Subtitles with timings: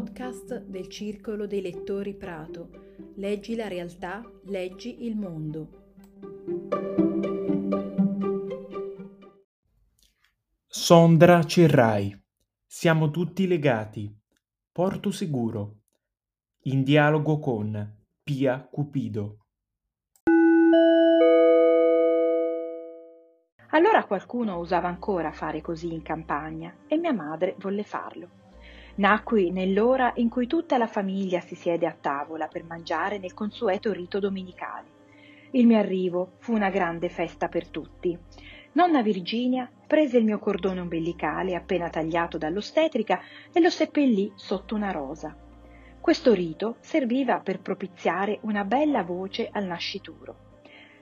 [0.00, 2.70] podcast del Circolo dei Lettori Prato.
[3.16, 5.68] Leggi la realtà, leggi il mondo.
[10.66, 12.18] Sondra Cerrai.
[12.64, 14.10] Siamo tutti legati.
[14.72, 15.80] Porto sicuro.
[16.62, 19.44] In dialogo con Pia Cupido.
[23.72, 28.39] Allora qualcuno osava ancora fare così in campagna e mia madre volle farlo.
[29.00, 33.92] Nacqui nell'ora in cui tutta la famiglia si siede a tavola per mangiare nel consueto
[33.92, 34.88] rito domenicale.
[35.52, 38.16] Il mio arrivo fu una grande festa per tutti.
[38.72, 44.90] Nonna Virginia prese il mio cordone ombelicale appena tagliato dall'ostetrica e lo seppellì sotto una
[44.90, 45.34] rosa.
[45.98, 50.36] Questo rito serviva per propiziare una bella voce al nascituro.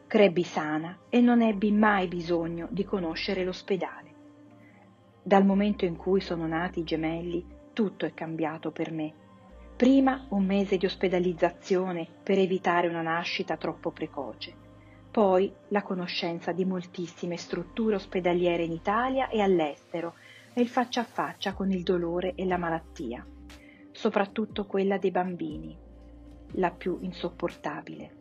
[0.07, 4.15] Crebbi sana e non ebbi mai bisogno di conoscere l'ospedale.
[5.21, 9.15] Dal momento in cui sono nati i gemelli, tutto è cambiato per me.
[9.77, 14.53] Prima un mese di ospedalizzazione per evitare una nascita troppo precoce,
[15.13, 20.15] poi la conoscenza di moltissime strutture ospedaliere in Italia e all'estero
[20.55, 23.25] e il faccia a faccia con il dolore e la malattia,
[23.93, 25.79] soprattutto quella dei bambini,
[26.55, 28.17] la più insopportabile.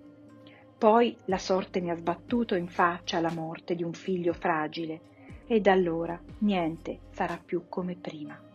[0.77, 5.01] Poi la sorte mi ha sbattuto in faccia la morte di un figlio fragile
[5.47, 8.45] e da allora niente sarà più come prima.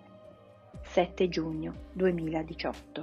[0.84, 3.02] 7 giugno 2018.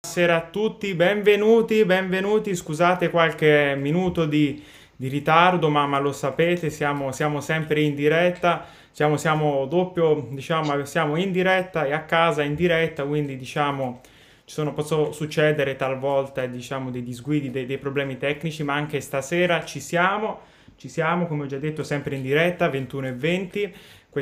[0.00, 4.62] Buonasera a tutti, benvenuti, benvenuti, scusate qualche minuto di,
[4.96, 10.84] di ritardo, ma, ma, lo sapete, siamo, siamo sempre in diretta, siamo, siamo, doppio, diciamo,
[10.84, 14.00] siamo in diretta e a casa in diretta, quindi diciamo
[14.48, 19.62] ci sono, possono succedere talvolta diciamo, dei disguidi, dei, dei problemi tecnici, ma anche stasera
[19.62, 20.40] ci siamo,
[20.76, 23.74] ci siamo, come ho già detto, sempre in diretta, 21 e 20.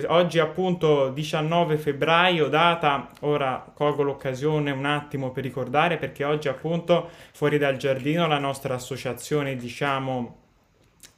[0.09, 7.09] Oggi appunto 19 febbraio, data, ora colgo l'occasione un attimo per ricordare perché oggi appunto
[7.33, 10.46] fuori dal giardino la nostra associazione diciamo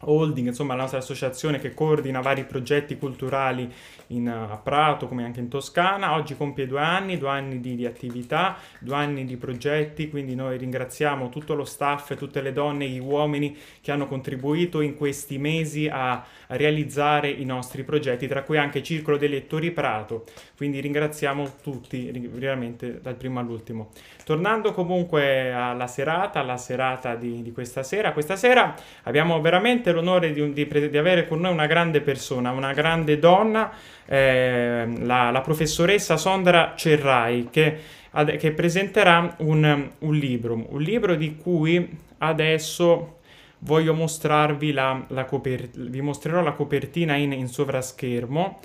[0.00, 3.70] holding, insomma la nostra associazione che coordina vari progetti culturali
[4.09, 7.84] in, a Prato come anche in Toscana, oggi compie due anni, due anni di, di,
[7.84, 12.88] attività, due anni di progetti, quindi noi ringraziamo tutto lo staff, tutte le donne e
[12.88, 16.25] gli uomini che hanno contribuito in questi mesi a, a
[16.56, 20.25] realizzare i nostri progetti, tra cui anche Circolo dei Lettori Prato,
[20.56, 23.91] quindi ringraziamo tutti veramente dal primo all'ultimo.
[24.28, 28.74] Tornando comunque alla serata, alla serata di, di questa sera, questa sera
[29.04, 33.72] abbiamo veramente l'onore di, di, di, avere con noi una grande persona, una grande donna,
[34.04, 37.78] eh, la, la, professoressa Sondra Cerrai, che,
[38.10, 43.20] ad, che presenterà un, un, libro, un libro di cui adesso
[43.60, 48.60] voglio mostrarvi la, la copertina, vi mostrerò la copertina in, in sovraschermo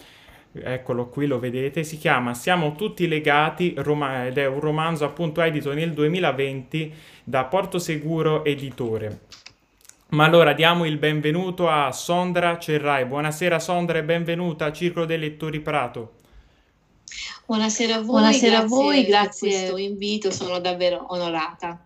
[0.54, 5.42] eccolo qui, lo vedete, si chiama Siamo tutti legati rom- ed è un romanzo appunto
[5.42, 6.94] edito nel 2020
[7.24, 9.22] da Porto Seguro Editore.
[10.10, 13.06] Ma allora diamo il benvenuto a Sondra Cerrai.
[13.06, 16.14] Buonasera Sondra e benvenuta al Circolo dei Lettori Prato.
[17.46, 21.84] Buonasera a voi, Buonasera grazie, a voi, grazie per questo invito, sono davvero onorata.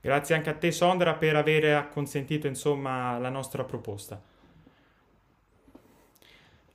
[0.00, 4.20] Grazie anche a te Sondra per aver acconsentito insomma la nostra proposta.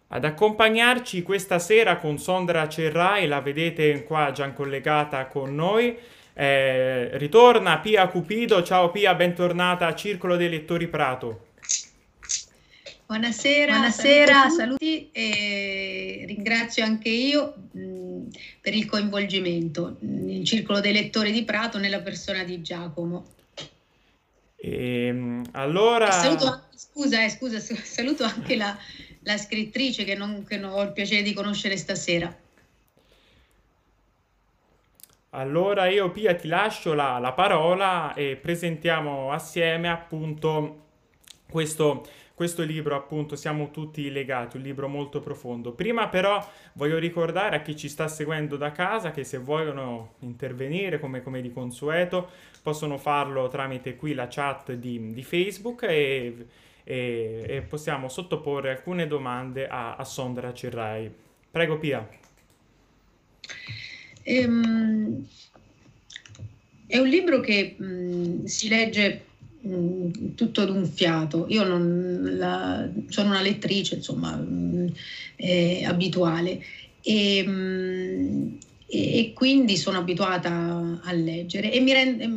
[0.07, 5.97] Ad accompagnarci questa sera con Sondra Cerrai, la vedete qua già collegata con noi.
[6.33, 11.47] Eh, ritorna Pia Cupido, ciao Pia, bentornata a Circolo dei Lettori Prato.
[13.07, 18.27] Buonasera, Buonasera saluti, e ringrazio anche io mh,
[18.61, 23.25] per il coinvolgimento nel Circolo dei Lettori di Prato nella persona di Giacomo.
[24.55, 26.11] E, ehm, allora...
[26.11, 28.75] Saluto, scusa, eh, scusa, saluto anche la,
[29.25, 32.33] la scrittrice che, non, che non ho il piacere di conoscere stasera.
[35.31, 40.83] Allora io Pia ti lascio la, la parola e presentiamo assieme appunto
[41.49, 45.73] questo, questo libro appunto Siamo tutti legati, un libro molto profondo.
[45.73, 50.99] Prima però voglio ricordare a chi ci sta seguendo da casa che se vogliono intervenire
[50.99, 52.29] come, come di consueto
[52.61, 56.45] possono farlo tramite qui la chat di, di Facebook e
[56.85, 61.11] e, e possiamo sottoporre alcune domande a, a Sondra Cerrai.
[61.51, 62.07] Prego Pia.
[64.23, 65.25] Ehm,
[66.87, 69.25] è un libro che mh, si legge
[69.61, 71.47] mh, tutto d'un fiato.
[71.49, 74.93] Io la, sono una lettrice, insomma, mh,
[75.37, 76.61] eh, abituale.
[77.01, 78.55] E,
[78.87, 82.27] e, quindi sono abituata a leggere e mi, rende,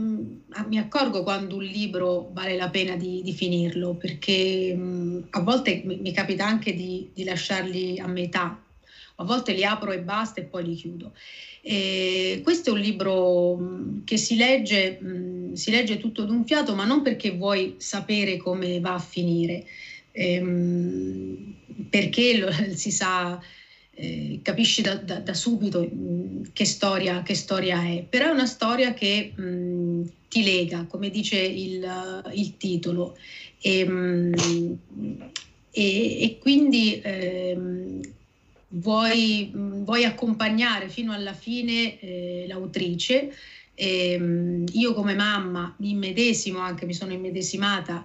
[0.66, 5.82] mi, accorgo quando un libro vale la pena di, di finirlo perché mh, a volte
[5.84, 8.58] mi, mi capita anche di, di, lasciarli a metà.
[9.20, 11.12] A volte li apro e basta e poi li chiudo.
[11.60, 13.58] E questo è un libro
[14.04, 14.98] che si legge,
[15.54, 19.64] si legge tutto d'un fiato, ma non perché vuoi sapere come va a finire,
[20.12, 21.54] ehm,
[21.90, 23.38] perché lo, si sa,
[23.90, 28.46] eh, capisci da, da, da subito mh, che, storia, che, storia, è, però è una
[28.46, 29.42] storia che mh,
[30.28, 33.16] ti lega, come dice il, il titolo.
[33.60, 33.86] E,
[35.70, 38.00] e, e quindi ehm,
[38.68, 43.30] vuoi, vuoi, accompagnare fino alla fine eh, l'autrice.
[43.74, 48.04] E, ehm, io come mamma mi immedesimo anche, mi sono immedesimata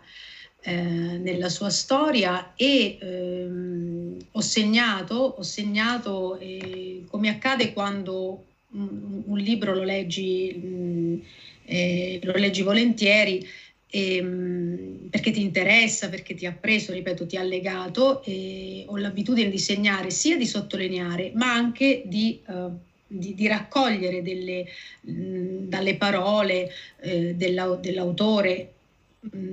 [0.66, 9.24] eh, nella sua storia e ehm, ho segnato, ho segnato eh, come accade quando un,
[9.25, 11.16] un libro lo leggi, mh, mm,
[11.65, 13.45] eh, lo leggi volentieri,
[13.89, 19.50] ehm, perché ti interessa, perché ti ha preso, ripeto, ti ha legato e ho l'abitudine
[19.50, 22.69] di segnare sia di sottolineare, ma anche di, eh,
[23.06, 24.65] di, di raccogliere delle,
[25.01, 26.69] mh, dalle parole
[27.01, 28.72] eh, della, dell'autore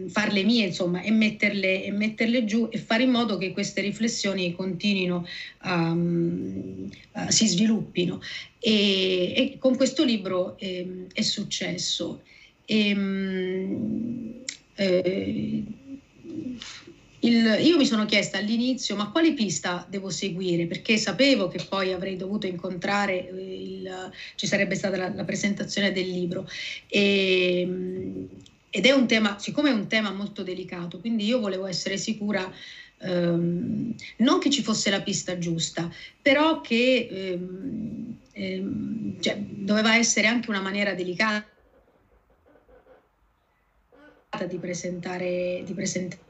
[0.08, 4.54] farle mie insomma e metterle, e metterle, giù e fare in modo che queste riflessioni
[4.54, 5.26] continuino
[5.64, 8.20] um, uh, si sviluppino.
[8.58, 12.22] E, e, con questo libro eh, è successo.
[12.64, 14.42] E, um,
[14.74, 15.64] eh,
[17.22, 20.66] il, io mi sono chiesta all'inizio ma quale pista devo seguire?
[20.66, 25.92] Perché sapevo che poi avrei dovuto incontrare, eh, il, ci sarebbe stata la, la presentazione
[25.92, 26.48] del libro.
[26.88, 27.68] E,
[28.70, 32.50] ed è un tema, siccome è un tema molto delicato, quindi io volevo essere sicura
[32.98, 35.90] ehm, non che ci fosse la pista giusta,
[36.22, 41.44] però che ehm, ehm, cioè, doveva essere anche una maniera delicata
[44.48, 46.29] di presentare, di presentare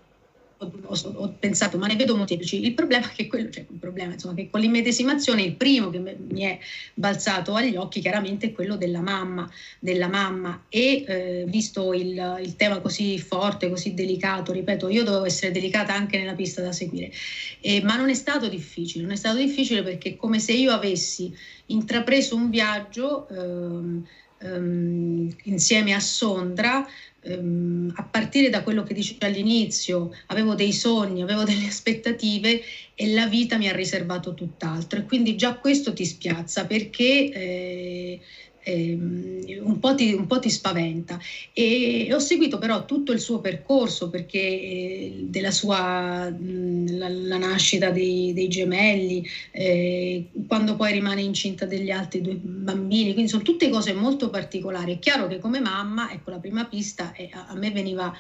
[0.60, 2.62] ho, ho, pensato, ma ne vedo molteplici.
[2.64, 6.42] Il problema è che quello, cioè problema, insomma, che con l'immedesimazione il primo che mi
[6.42, 6.58] è
[6.92, 10.64] balzato agli occhi chiaramente è quello della mamma, della mamma.
[10.68, 15.94] E eh, visto il, il, tema così forte, così delicato, ripeto, io dovevo essere delicata
[15.94, 17.10] anche nella pista da seguire.
[17.60, 20.72] Eh, ma non è stato difficile, non è stato difficile perché è come se io
[20.72, 21.34] avessi
[21.66, 24.06] intrapreso un viaggio ehm,
[24.40, 26.86] ehm, insieme a Sondra
[27.22, 32.60] ehm, a partire da quello che dicevo all'inizio, avevo dei sogni, avevo delle aspettative
[32.94, 35.00] e la vita mi ha riservato tutt'altro.
[35.00, 38.20] E quindi già questo ti spiazza perché eh,
[38.66, 41.18] un, po ti, un, po ti, spaventa.
[41.52, 47.90] E ho seguito però tutto il suo percorso perché eh, della sua la, la, nascita
[47.90, 53.68] dei, dei gemelli, eh, quando poi rimane incinta degli altri due bambini, quindi sono tutte
[53.68, 54.94] cose molto particolari.
[54.94, 58.12] È chiaro che come mamma, ecco la prima pista, eh, a, a me veniva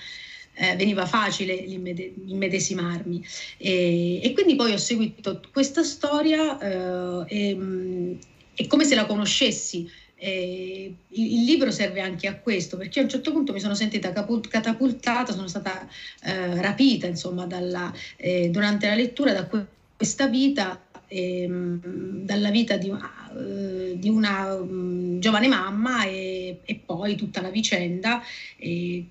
[0.54, 3.24] eh, veniva facile immedesimarmi.
[3.56, 8.18] E, e, quindi poi ho seguito questa storia eh, e,
[8.54, 9.90] e, come se la conoscessi.
[10.22, 14.12] Eh, il, libro serve anche a questo perché a un certo punto mi sono sentita
[14.12, 15.88] capul- catapultata, sono stata
[16.24, 20.78] eh, rapita insomma dalla, eh, durante la lettura da que- questa vita,
[21.08, 27.50] ehm, dalla vita di, uh, di una um, giovane mamma e, e, poi tutta la
[27.50, 28.22] vicenda
[28.58, 29.04] eh,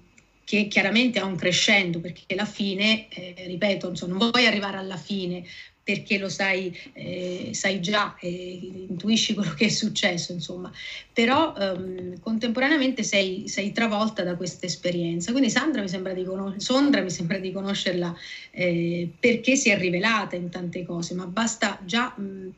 [0.44, 4.98] che chiaramente ha un crescendo perché la fine, eh, ripeto, insomma, non vuoi arrivare alla
[4.98, 5.44] fine,
[5.90, 10.72] perché lo sai, eh, sai già, eh, intuisci quello che è successo, insomma,
[11.12, 15.32] però ehm, contemporaneamente sei, sei, travolta da questa esperienza.
[15.32, 18.16] Quindi Sandra mi sembra di, conos- Sondra mi sembra di conoscerla
[18.52, 22.50] eh, perché si è rivelata in tante cose, ma basta già mh,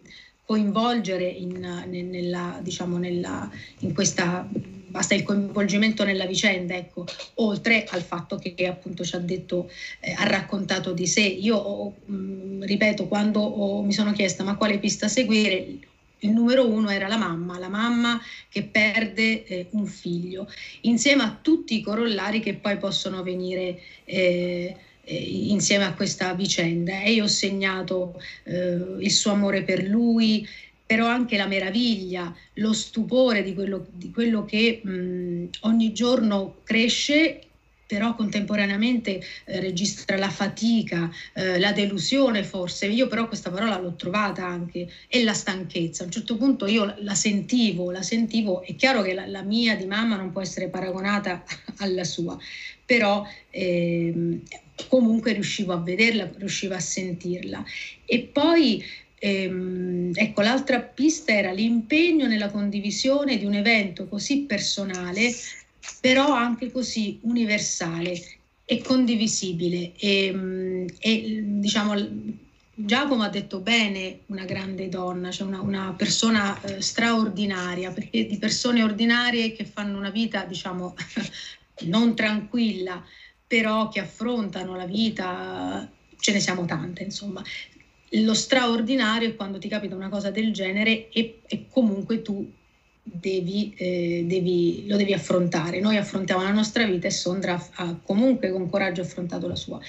[0.43, 4.45] coinvolgere in, nella, diciamo, nella, in questa
[4.91, 7.05] basta il coinvolgimento nella vicenda, ecco,
[7.35, 9.71] oltre al fatto che, appunto ci ha detto,
[10.01, 11.21] eh, ha raccontato di sé.
[11.21, 15.65] Io, mh, mm, ripeto, quando ho, mi sono chiesta ma quale pista seguire,
[16.23, 20.47] il numero uno era la mamma, la mamma che perde eh, un figlio,
[20.81, 27.01] insieme a tutti i corollari che poi possono venire eh, eh, insieme a questa vicenda.
[27.01, 30.47] E io ho segnato eh, il suo amore per lui,
[30.91, 37.43] però anche la meraviglia, lo stupore di quello, di quello che mh, ogni giorno cresce
[37.87, 43.95] però contemporaneamente eh, registra la fatica, eh, la delusione forse, io però questa parola l'ho
[43.95, 46.03] trovata anche, e la stanchezza.
[46.03, 49.77] A un certo punto io la sentivo, la sentivo, è chiaro che la, la mia
[49.77, 51.43] di mamma non può essere paragonata
[51.79, 52.37] alla sua,
[52.85, 54.41] però eh,
[54.89, 57.63] comunque riuscivo a vederla, riuscivo a sentirla.
[58.05, 58.83] E poi
[59.23, 65.31] Ehm, ecco, l'altra pista era l'impegno nella condivisione di un evento così personale,
[65.99, 68.19] però anche così universale
[68.65, 69.93] e condivisibile.
[69.95, 71.93] E, ehm, e diciamo,
[72.73, 78.39] Giacomo ha detto bene una grande donna, cioè una, una persona eh, straordinaria, perché di
[78.39, 80.95] persone ordinarie che fanno una vita, diciamo,
[81.85, 83.05] non tranquilla,
[83.45, 85.87] però che affrontano la vita,
[86.17, 87.43] ce ne siamo tante, insomma.
[88.15, 92.45] Lo straordinario è quando ti capita una cosa del genere e, e comunque tu
[93.03, 95.79] devi, eh, devi, lo devi affrontare.
[95.79, 99.79] Noi affrontiamo la nostra vita e Sondra ha comunque con coraggio affrontato la sua.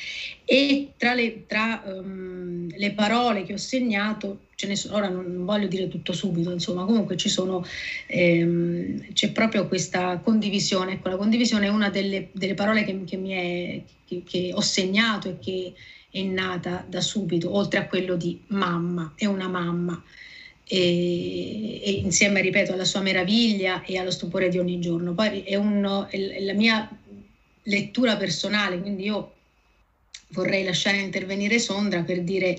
[0.45, 5.45] E tra le, tra, um, le parole che ho segnato, ce ne sono, ora non
[5.45, 7.65] voglio dire tutto subito, insomma, comunque ci sono,
[8.07, 10.93] ehm, c'è proprio questa condivisione.
[10.93, 15.29] Ecco, la condivisione è una delle, delle parole che, che, è, che, che ho segnato
[15.29, 15.73] e che
[16.13, 20.01] è nata da subito, oltre a quello di mamma, è una mamma
[20.63, 25.15] e, e, insieme, ripeto, alla sua meraviglia e allo stupore di ogni giorno.
[25.15, 26.89] Poi è, un, è la mia
[27.65, 29.33] lettura personale, quindi io
[30.29, 32.59] vorrei lasciare intervenire Sondra per dire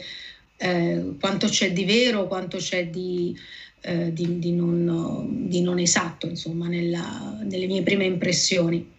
[0.58, 3.38] eh, quanto c'è di vero, quanto c'è di,
[3.82, 8.92] eh, di, di, non, di non, esatto, insomma, nella, nelle mie prime impressioni.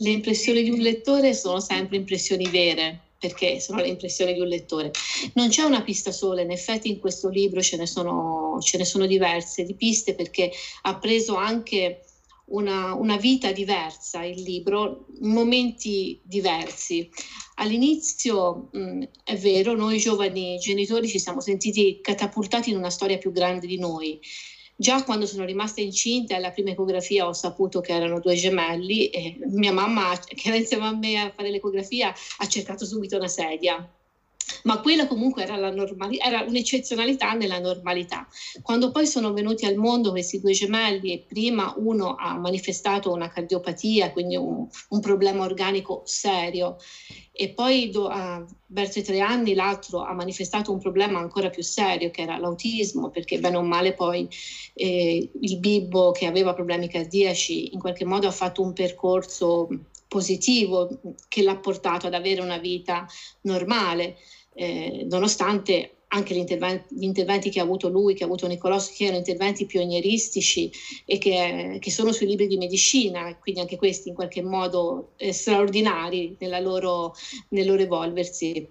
[0.00, 4.46] Le impressioni di un lettore sono sempre impressioni vere, perché sono le impressioni di un
[4.46, 4.92] lettore.
[5.34, 8.84] Non c'è una pista sola, in effetti in questo libro ce ne sono, ce ne
[8.84, 10.50] sono diverse di piste perché
[10.82, 12.04] ha preso anche
[12.46, 17.10] una, una, vita diversa il libro, momenti diversi.
[17.56, 23.32] All'inizio mh, è vero, noi giovani genitori ci siamo sentiti catapultati in una storia più
[23.32, 24.18] grande di noi
[24.80, 29.36] Già quando sono rimasta incinta alla prima ecografia ho saputo che erano due gemelli e
[29.48, 33.92] mia mamma, che era insieme a me a fare l'ecografia, ha cercato subito una sedia.
[34.64, 38.26] Ma quella comunque era, normali- era un'eccezionalità nella normalità.
[38.62, 43.28] Quando poi sono venuti al mondo questi due gemelli e prima uno ha manifestato una
[43.28, 46.76] cardiopatia, quindi un, un problema organico serio,
[47.40, 51.62] e poi do, uh, verso i tre anni l'altro ha manifestato un problema ancora più
[51.62, 54.28] serio che era l'autismo perché bene o male poi
[54.74, 59.68] eh, il bimbo che aveva problemi cardiaci in qualche modo ha fatto un percorso
[60.08, 63.06] positivo che l'ha portato ad avere una vita
[63.42, 64.16] normale
[64.58, 68.78] eh, nonostante anche gli interventi, gli interventi, che ha avuto lui, che ha avuto Nicolò,
[68.78, 70.70] che erano interventi pionieristici
[71.04, 75.32] e che, che, sono sui libri di medicina, quindi anche questi in qualche modo eh,
[75.32, 77.14] straordinari loro,
[77.50, 78.66] nel loro evolversi.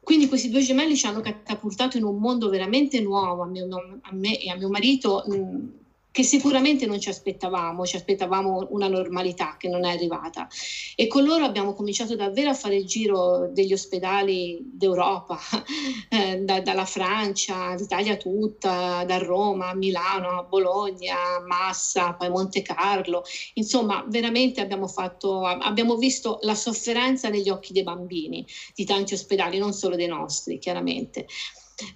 [0.00, 3.66] Quindi questi due gemelli ci hanno catapultato in un mondo veramente nuovo a, mio,
[4.02, 5.24] a me e a mio marito.
[5.26, 5.85] Mh,
[6.16, 10.48] che sicuramente non ci aspettavamo, ci aspettavamo una normalità che non è arrivata.
[10.94, 15.38] E con loro abbiamo cominciato davvero a fare il giro degli ospedali d'Europa,
[16.08, 23.22] eh, da, dalla Francia, l'Italia tutta, da Roma a Milano, Bologna, Massa, poi Monte Carlo.
[23.52, 28.42] Insomma, veramente abbiamo, fatto, abbiamo visto la sofferenza negli occhi dei bambini
[28.74, 31.26] di tanti ospedali, non solo dei nostri, chiaramente.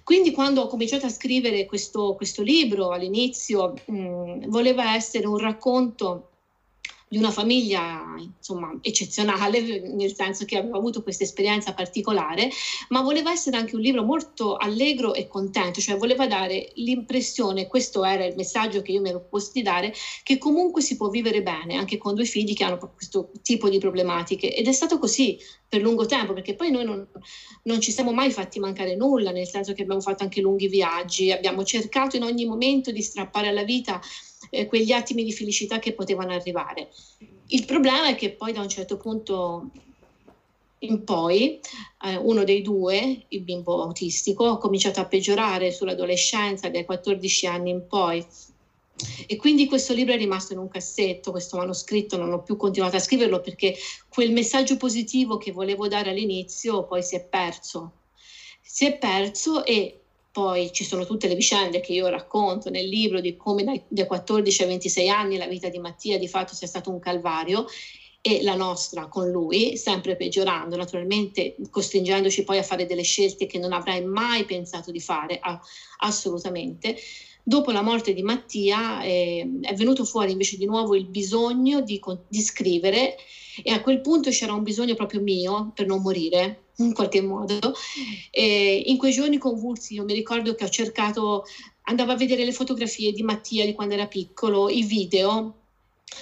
[0.03, 5.37] Quindi quando ho cominciato a scrivere questo, questo libro all'inizio mh, mm, voleva essere un
[5.37, 6.30] racconto
[7.11, 12.49] di una famiglia insomma eccezionale, nel senso che aveva avuto questa esperienza particolare,
[12.87, 18.05] ma voleva essere anche un libro molto allegro e contento, cioè voleva dare l'impressione, questo
[18.05, 21.43] era il messaggio che io mi ero posto di dare, che comunque si può vivere
[21.43, 24.55] bene anche con due figli che hanno questo tipo di problematiche.
[24.55, 25.37] Ed è stato così
[25.67, 27.05] per lungo tempo, perché poi noi non,
[27.63, 31.33] non ci siamo mai fatti mancare nulla, nel senso che abbiamo fatto anche lunghi viaggi,
[31.33, 33.99] abbiamo cercato in ogni momento di strappare alla vita
[34.49, 36.89] eh, quegli attimi di felicità che potevano arrivare.
[37.47, 39.69] Il problema è che poi da un certo punto
[40.83, 41.59] in poi
[42.03, 47.69] eh, uno dei due, il bimbo autistico, ha cominciato a peggiorare sull'adolescenza dai 14 anni
[47.69, 48.25] in poi.
[49.25, 52.95] E quindi questo libro è rimasto in un cassetto, questo manoscritto, non ho più continuato
[52.95, 53.75] a scriverlo perché
[54.09, 57.93] quel messaggio positivo che volevo dare all'inizio poi si è perso.
[58.61, 60.00] Si è perso e
[60.31, 64.07] poi ci sono tutte le vicende che io racconto nel libro di come dai, dai
[64.07, 67.65] 14 ai 26 anni la vita di Mattia di fatto sia stato un calvario
[68.21, 73.57] e la nostra con lui, sempre peggiorando, naturalmente costringendoci poi a fare delle scelte che
[73.57, 75.39] non avrei mai pensato di fare,
[75.97, 76.95] assolutamente.
[77.43, 81.99] Dopo la morte di Mattia eh, è venuto fuori invece di nuovo il bisogno di,
[82.27, 83.15] di scrivere
[83.63, 87.73] e a quel punto c'era un bisogno proprio mio per non morire in qualche modo.
[88.29, 91.43] E in quei giorni convulsi io mi ricordo che ho cercato,
[91.83, 95.55] andavo a vedere le fotografie di Mattia di quando era piccolo, i video,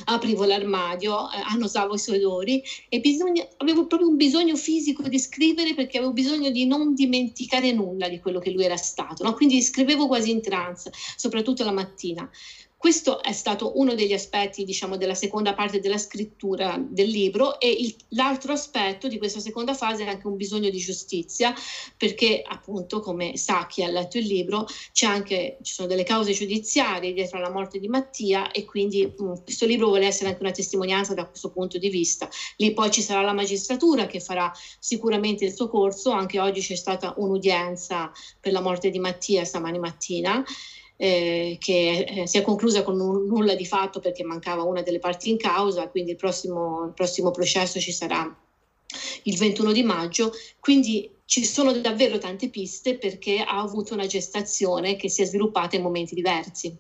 [0.06, 5.20] aprivo l'armadio, eh, annusavo i suoi odori e bisogna, avevo proprio un bisogno fisico di
[5.20, 9.34] scrivere perché avevo bisogno di non dimenticare nulla di quello che lui era stato, no?
[9.34, 12.30] quindi scrivevo quasi in trance, soprattutto la mattina.
[12.80, 17.70] Questo è stato uno degli aspetti, diciamo, della seconda parte della scrittura del libro e
[17.70, 21.54] il, l'altro aspetto di questa seconda fase è anche un bisogno di giustizia,
[21.98, 24.66] perché appunto, come sa chi ha letto il libro,
[25.06, 29.34] anche, ci sono delle cause giudiziarie dietro alla morte di Mattia e quindi mh, mm,
[29.44, 32.30] questo libro vuole essere anche una testimonianza da questo punto di vista.
[32.56, 36.76] Lì poi ci sarà la magistratura che farà sicuramente il suo corso, anche oggi c'è
[36.76, 38.10] stata un'udienza
[38.40, 40.46] per la morte di Mattia stamani mattina
[41.02, 45.00] eh, che eh, si è conclusa con un nulla di fatto perché mancava una delle
[45.00, 48.38] parti in causa, quindi il prossimo, il prossimo processo ci sarà
[49.24, 54.98] il 21 di maggio, quindi ci sono davvero tante piste perché ha avuto una gestazione
[54.98, 56.76] che si è sviluppata in momenti diversi.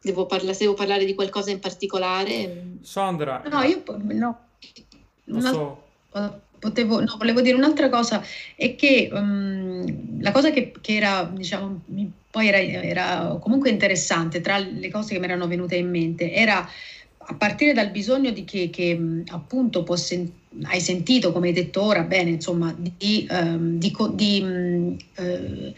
[0.00, 2.78] Devo, parla- devo parlare di qualcosa in particolare?
[2.80, 3.44] Sondra.
[3.48, 4.48] No, io no.
[5.26, 5.90] Non so
[6.62, 8.22] potevo, no, volevo dire un'altra cosa,
[8.54, 11.82] è che um, la cosa che, che, era, diciamo,
[12.30, 16.64] poi era, era, comunque interessante, tra le cose che mi erano venute in mente, era
[17.24, 18.96] a partire dal bisogno di che, che
[19.30, 20.30] appunto sen-
[20.62, 25.74] hai sentito, come hai detto ora, bene, insomma, di, um, di, di um, uh,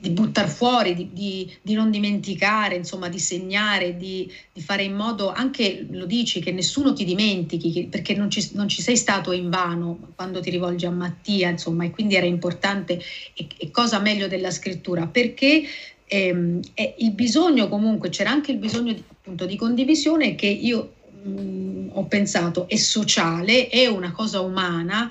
[0.00, 4.94] di buttare fuori, di, di, di, non dimenticare, insomma, di segnare, di, di, fare in
[4.94, 8.96] modo anche, lo dici, che nessuno ti dimentichi, che, perché non ci, non ci, sei
[8.96, 13.00] stato in vano quando ti rivolgi a Mattia, insomma, e quindi era importante,
[13.34, 15.64] e, e cosa meglio della scrittura, perché
[16.06, 16.60] ehm,
[16.98, 22.04] il bisogno comunque, c'era anche il bisogno appunto, di condivisione che io mh, mm, ho
[22.04, 25.10] pensato è sociale, è una cosa umana,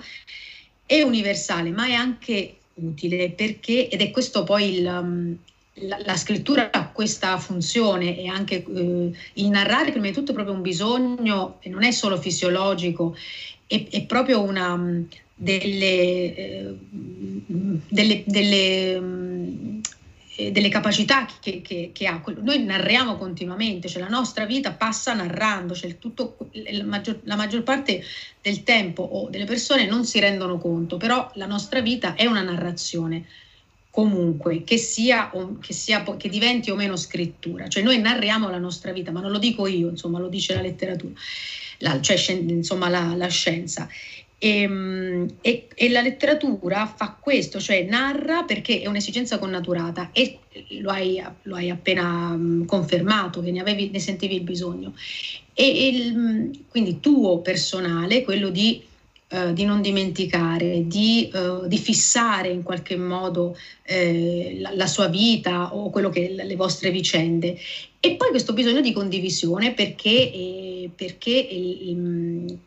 [0.86, 5.38] è universale, ma è anche utile perché, ed è questo poi il, um,
[5.88, 10.34] la, la, scrittura ha questa funzione e anche eh, il narrare prima di tutto è
[10.34, 13.15] proprio un bisogno e non è solo fisiologico,
[13.65, 16.75] è, è proprio una um, delle, eh,
[17.89, 19.81] delle, delle
[20.38, 22.22] um, delle capacità che, che, che, ha.
[22.41, 27.63] Noi narriamo continuamente, cioè la nostra vita passa narrando, cioè tutto, la, maggior, la, maggior,
[27.63, 28.03] parte
[28.41, 32.41] del tempo o delle persone non si rendono conto, però la nostra vita è una
[32.41, 33.25] narrazione
[33.98, 37.68] comunque, che, sia, che, sia, che diventi o meno scrittura.
[37.68, 40.61] Cioè noi narriamo la nostra vita, ma non lo dico io, insomma lo dice la
[40.61, 41.14] letteratura,
[41.79, 43.90] la, cioè insomma la, la scienza.
[44.39, 50.39] E, ehm, e, e, la letteratura fa questo, cioè narra perché è un'esigenza connaturata e
[50.79, 54.93] lo hai, lo hai appena confermato che ne, avevi, ne sentivi il bisogno.
[55.53, 58.81] E, il, quindi tuo personale, quello di,
[59.31, 65.07] uh, di non dimenticare, di, uh, di, fissare in qualche modo eh, la, la, sua
[65.07, 67.57] vita o quello che le vostre vicende.
[68.00, 72.59] E poi questo bisogno di condivisione perché, eh, perché il,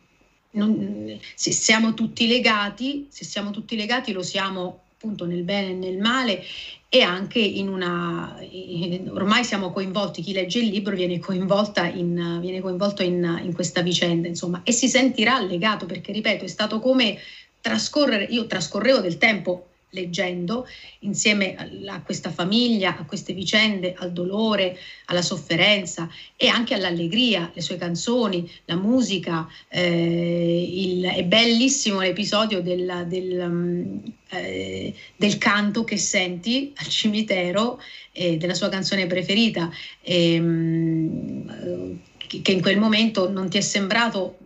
[0.51, 5.73] non, se siamo tutti legati, se siamo tutti legati lo siamo appunto nel bene e
[5.73, 6.43] nel male
[6.93, 8.37] e anche in una
[9.13, 13.81] ormai siamo coinvolti, chi legge il libro viene, coinvolta in, viene coinvolto in, in questa
[13.81, 17.17] vicenda, insomma, e si sentirà legato perché ripeto, è stato come
[17.61, 20.67] trascorrere, io trascorrevo del tempo leggendo
[20.99, 21.55] insieme
[21.87, 27.77] a questa famiglia, a queste vicende, al dolore, alla sofferenza e anche all'allegria, le sue
[27.77, 29.47] canzoni, la musica.
[29.69, 37.79] Eh, il, è bellissimo l'episodio del, del, um, eh, del, canto che senti al cimitero
[38.11, 39.69] eh, della sua canzone preferita.
[40.03, 41.99] Um,
[42.41, 44.37] che in quel momento non ti è sembrato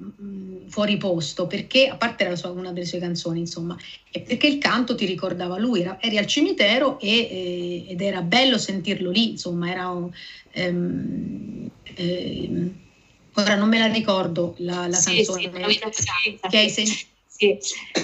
[0.67, 3.77] fuori posto, perché a parte era sua, una delle sue canzoni, insomma,
[4.11, 8.21] e perché il canto ti ricordava lui, era, eri al cimitero e, e, ed era
[8.21, 10.09] bello sentirlo lì, insomma, era un...
[10.55, 12.73] Um, um,
[13.33, 15.79] ora non me la ricordo la, la sì, canzone sì,
[16.49, 17.57] che hai sentito sì,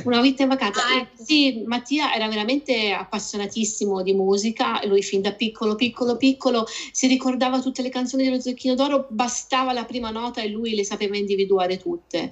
[0.04, 0.86] una vita in vacanza.
[0.86, 1.24] Ah, ecco.
[1.24, 7.62] Sì, Mattia era veramente appassionatissimo di musica, lui fin da piccolo, piccolo, piccolo si ricordava
[7.62, 11.78] tutte le canzoni dello Zecchino d'Oro, bastava la prima nota e lui le sapeva individuare
[11.78, 12.32] tutte.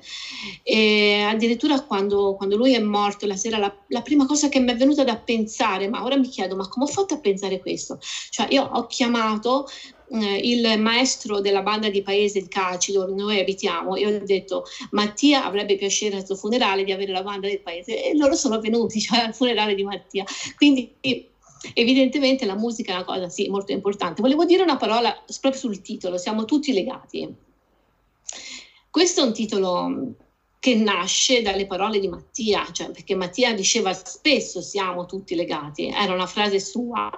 [0.64, 4.72] E addirittura quando, quando lui è morto la sera, la, la prima cosa che mi
[4.72, 7.98] è venuta da pensare, ma ora mi chiedo, ma come ho fatto a pensare questo?
[8.30, 9.66] Cioè io ho chiamato
[10.12, 14.66] eh, il maestro della banda di paese, il Caci, dove noi abitiamo, e ho detto
[14.92, 18.60] Mattia avrebbe piacere al suo funerale di avere la banda del paese e loro sono
[18.60, 20.26] venuti cioè, al funerale di Mattia.
[20.56, 20.94] Quindi
[21.74, 24.22] evidentemente la musica è una cosa sì, molto importante.
[24.22, 27.48] Volevo dire una parola proprio sul titolo, siamo tutti legati.
[28.90, 30.16] Questo è un titolo
[30.60, 36.14] che nasce dalle parole di Mattia, cioè perché Mattia diceva spesso siamo tutti legati, era
[36.14, 37.10] una frase sua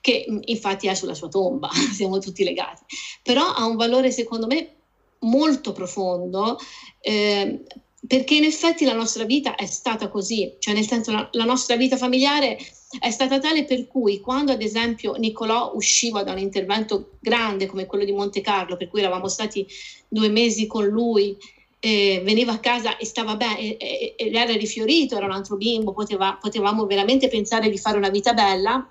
[0.00, 2.82] che infatti è sulla sua tomba, siamo tutti legati,
[3.22, 4.76] però ha un valore secondo me
[5.20, 6.58] molto profondo
[7.00, 7.64] eh,
[8.06, 11.76] perché in effetti la nostra vita è stata così, cioè nel senso la, la nostra
[11.76, 12.56] vita familiare
[12.98, 17.84] è stata tale per cui quando ad esempio Nicolò usciva da un intervento grande come
[17.84, 19.66] quello di Monte Carlo, per cui eravamo stati
[20.08, 21.36] due mesi con lui,
[21.80, 26.38] eh, veniva a casa e stava bene, e, era rifiorito, era un altro bimbo, poteva,
[26.40, 28.90] potevamo veramente pensare di fare una vita bella,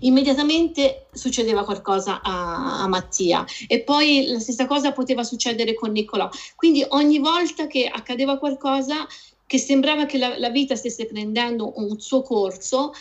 [0.00, 6.28] immediatamente succedeva qualcosa a, a, Mattia e poi la stessa cosa poteva succedere con Nicolò.
[6.54, 9.06] Quindi ogni volta che accadeva qualcosa
[9.46, 12.92] che sembrava che la, la vita stesse prendendo un suo corso,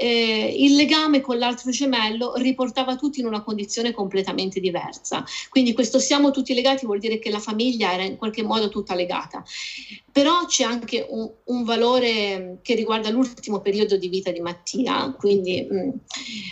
[0.00, 5.22] eh, il legame con l'altro gemello riportava tutti in una condizione completamente diversa.
[5.50, 8.94] Quindi questo siamo tutti legati vuol dire che la famiglia era in qualche modo tutta
[8.94, 9.44] legata.
[10.10, 15.66] Però c'è anche un, un valore che riguarda l'ultimo periodo di vita di Mattia, quindi
[15.68, 15.90] mh,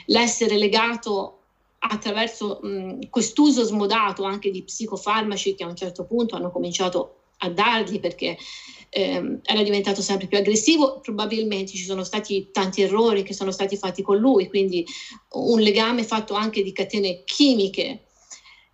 [0.06, 1.38] l'essere legato
[1.78, 7.48] attraverso mh, quest'uso smodato anche di psicofarmaci che a un certo punto hanno cominciato a
[7.48, 8.36] dargli perché
[8.90, 13.76] ehm, era diventato sempre più aggressivo, probabilmente ci sono stati tanti errori che sono stati
[13.76, 14.84] fatti con lui, quindi
[15.32, 18.04] un legame fatto anche di catene chimiche.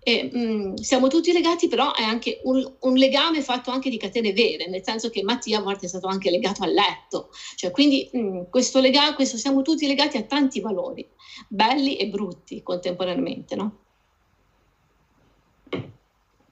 [0.06, 3.96] E, mh, mm, siamo tutti legati, però è anche un, un, legame fatto anche di
[3.96, 7.70] catene vere, nel senso che Mattia a volte è stato anche legato al letto, cioè,
[7.70, 11.08] quindi mh, mm, questo legame, questo siamo tutti legati a tanti valori,
[11.48, 13.83] belli e brutti contemporaneamente, no?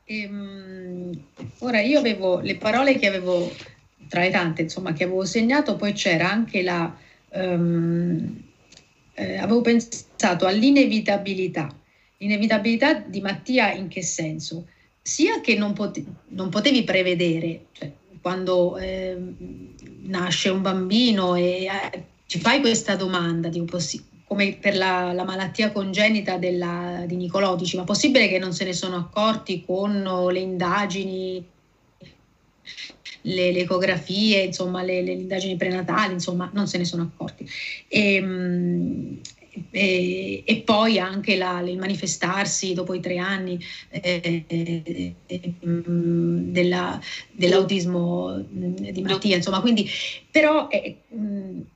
[0.04, 1.12] Ehm,
[1.58, 3.52] ora io avevo le parole che avevo
[4.08, 6.94] tra le tante, insomma, che avevo segnato, poi c'era anche la
[7.30, 8.42] um,
[9.14, 11.74] eh, avevo pensato all'inevitabilità.
[12.18, 14.66] L'inevitabilità di Mattia in che senso?
[15.00, 19.16] Sia che non, pote- non potevi prevedere, cioè, quando eh,
[20.02, 25.12] nasce un bambino e eh, ci fai questa domanda di un possibile come per la,
[25.12, 29.62] la malattia congenita della, di Nicolò, dici, ma possibile che non se ne sono accorti
[29.62, 31.44] con le indagini,
[33.22, 37.46] le, le ecografie, insomma, le, le, indagini prenatali, insomma, non se ne sono accorti.
[37.88, 39.20] E, ehm,
[39.70, 45.14] e, e, poi anche la, il manifestarsi dopo i tre anni eh, eh,
[45.60, 49.88] della, dell'autismo di Mattia, insomma, quindi
[50.30, 50.94] però è,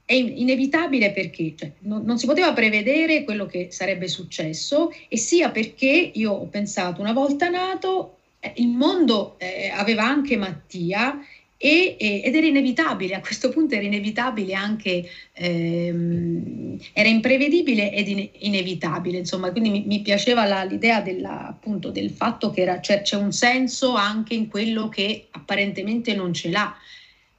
[0.05, 5.51] è inevitabile perché cioè, non, non, si poteva prevedere quello che sarebbe successo e sia
[5.51, 11.21] perché io ho pensato una volta nato eh, il mondo eh, aveva anche Mattia
[11.59, 18.29] e, ed era inevitabile, a questo punto era inevitabile anche, ehm, era imprevedibile ed in,
[18.41, 23.03] inevitabile, insomma, quindi mi, mi piaceva la, l'idea della, appunto, del fatto che era, c'è,
[23.03, 26.77] c'è un senso anche in quello che apparentemente non ce l'ha.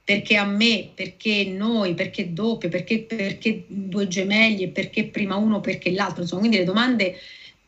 [0.08, 5.90] Perché a me, perché noi, perché doppio, perché, perché due gemelli, perché prima uno, perché
[5.90, 7.14] l'altro, insomma, quindi le domande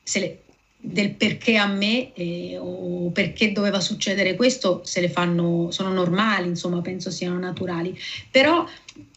[0.03, 0.39] se le,
[0.81, 6.49] del perché a me eh, o perché doveva succedere questo se le fanno, sono normali,
[6.49, 7.97] insomma, penso siano naturali.
[8.31, 8.67] Però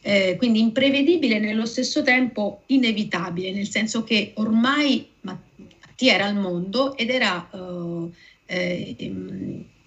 [0.02, 6.98] eh, quindi imprevedibile nello stesso tempo inevitabile, nel senso che ormai Mattia era al mondo
[6.98, 8.12] ed era uh,
[8.46, 8.96] eh,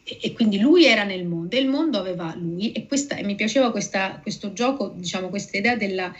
[0.08, 3.34] e quindi lui era nel mondo e il mondo aveva lui e, questa, e mi
[3.34, 6.14] piaceva questa, questo gioco, diciamo questa idea della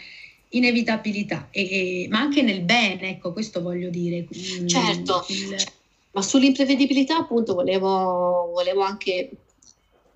[0.49, 4.27] inevitabilità, e, e, ma anche nel bene, ecco, questo voglio dire.
[4.65, 5.55] Certo, il...
[6.11, 9.29] ma sull'imprevedibilità appunto volevo, volevo anche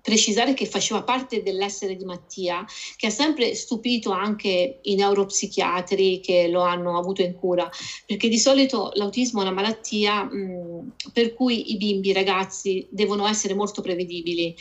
[0.02, 2.66] precisare che faceva parte dell'essere di Mattia,
[2.96, 7.70] che ha sempre stupito anche i neuropsichiatri che lo hanno avuto in cura,
[8.04, 13.28] perché di solito l'autismo è una malattia mh, per cui i bimbi, i ragazzi devono
[13.28, 14.56] essere molto prevedibili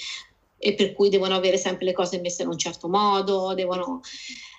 [0.59, 4.01] e per cui devono avere sempre le cose messe in un certo modo, devono...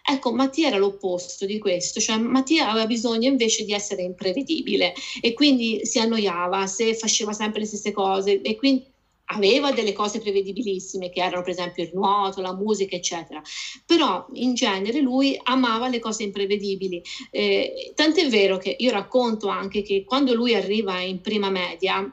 [0.04, 5.32] Ecco, Mattia era l'opposto di questo, cioè Mattia aveva bisogno invece di essere imprevedibile e
[5.32, 8.90] quindi si annoiava se faceva sempre le stesse cose e quindi
[9.26, 13.40] aveva delle cose prevedibilissime che erano per esempio il nuoto, la musica, eccetera,
[13.86, 17.02] però in genere lui amava le cose imprevedibili.
[17.30, 22.12] Eh, tant'è vero che io racconto anche che quando lui arriva in prima media,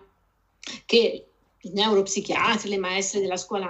[0.85, 1.28] che
[1.61, 3.67] i neuropsichiatri, le maestre della scuola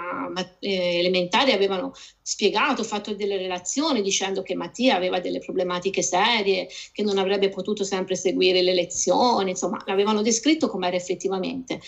[0.60, 7.02] eh, elementare avevano spiegato, fatto delle relazioni dicendo che Mattia aveva delle problematiche serie, che
[7.02, 11.80] non avrebbe potuto sempre seguire le lezioni, insomma, l'avevano descritto come era effettivamente.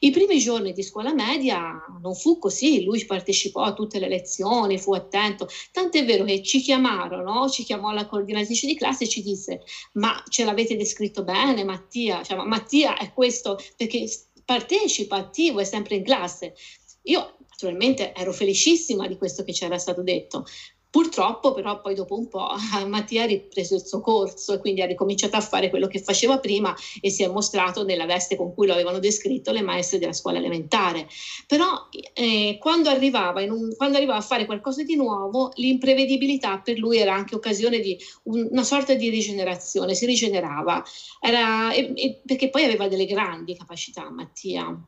[0.00, 4.78] I primi giorni di scuola media non fu così, lui partecipò a tutte le lezioni,
[4.78, 9.22] fu attento, tant'è vero che ci chiamarono, ci chiamò la coordinatrice di classe e ci
[9.22, 9.62] disse
[9.92, 14.06] ma ce l'avete descritto bene Mattia, cioè, ma Mattia è questo perché
[14.44, 16.54] partecipa, attivo, è sempre in classe.
[17.02, 20.44] Io naturalmente ero felicissima di questo che ci era stato detto,
[20.94, 22.46] Purtroppo però poi dopo un po'
[22.86, 26.38] Mattia ha ripreso il suo corso e quindi ha ricominciato a fare quello che faceva
[26.38, 30.12] prima e si è mostrato nella veste con cui lo avevano descritto le maestre della
[30.12, 31.08] scuola elementare.
[31.48, 36.98] Però eh, quando, arrivava un, quando, arrivava a fare qualcosa di nuovo, l'imprevedibilità per lui
[36.98, 40.80] era anche occasione di un, una sorta di rigenerazione, si rigenerava,
[41.20, 44.80] era, e, e, perché poi aveva delle grandi capacità Mattia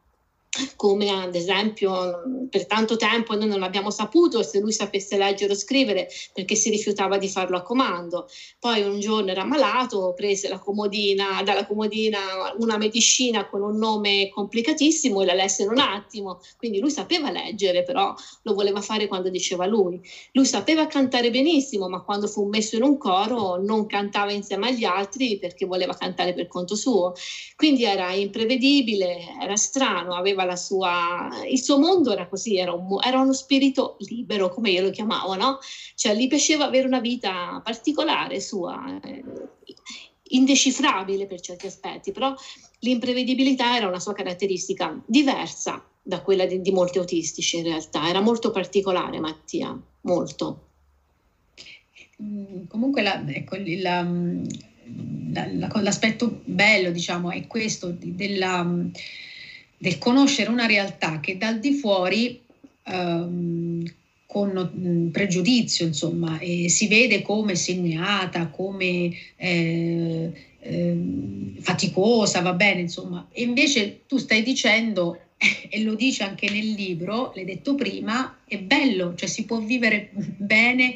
[0.76, 5.56] come ad esempio per tanto tempo noi non abbiamo saputo se lui sapesse leggere o
[5.56, 8.28] scrivere perché si rifiutava di farlo a comando.
[8.58, 12.18] Poi un giorno era malato, prese la comodina, dalla comodina
[12.58, 16.40] una medicina con un nome complicatissimo e la lesse in un attimo.
[16.56, 20.00] Quindi lui sapeva leggere, però lo voleva fare quando diceva lui.
[20.32, 24.84] Lui sapeva cantare benissimo, ma quando fu messo in un coro non cantava insieme agli
[24.84, 27.12] altri perché voleva cantare per conto suo.
[27.56, 32.98] Quindi era imprevedibile, era strano, aveva la sua, il suo mondo era così, era, un,
[33.04, 35.58] era uno spirito libero, come io lo chiamavo, no?
[35.94, 39.22] Cioè gli piaceva avere una vita particolare sua, eh,
[40.28, 42.34] indecifrabile per certi aspetti, però
[42.80, 48.20] l'imprevedibilità era una sua caratteristica diversa da quella di, di molti autistici in realtà, era
[48.20, 50.62] molto particolare Mattia, molto.
[52.22, 54.02] Mm, comunque la, ecco, la,
[55.32, 58.64] la, l'aspetto bello diciamo è questo della
[59.78, 62.40] del conoscere una realtà che dal di fuori
[62.84, 63.84] ehm,
[64.26, 73.28] con mm, pregiudizio, insomma, si vede come segnata, come eh, eh, faticosa, va bene, insomma,
[73.30, 75.20] e invece tu stai dicendo,
[75.68, 80.10] e lo dice anche nel libro, l'hai detto prima, è bello, cioè si può vivere
[80.36, 80.94] bene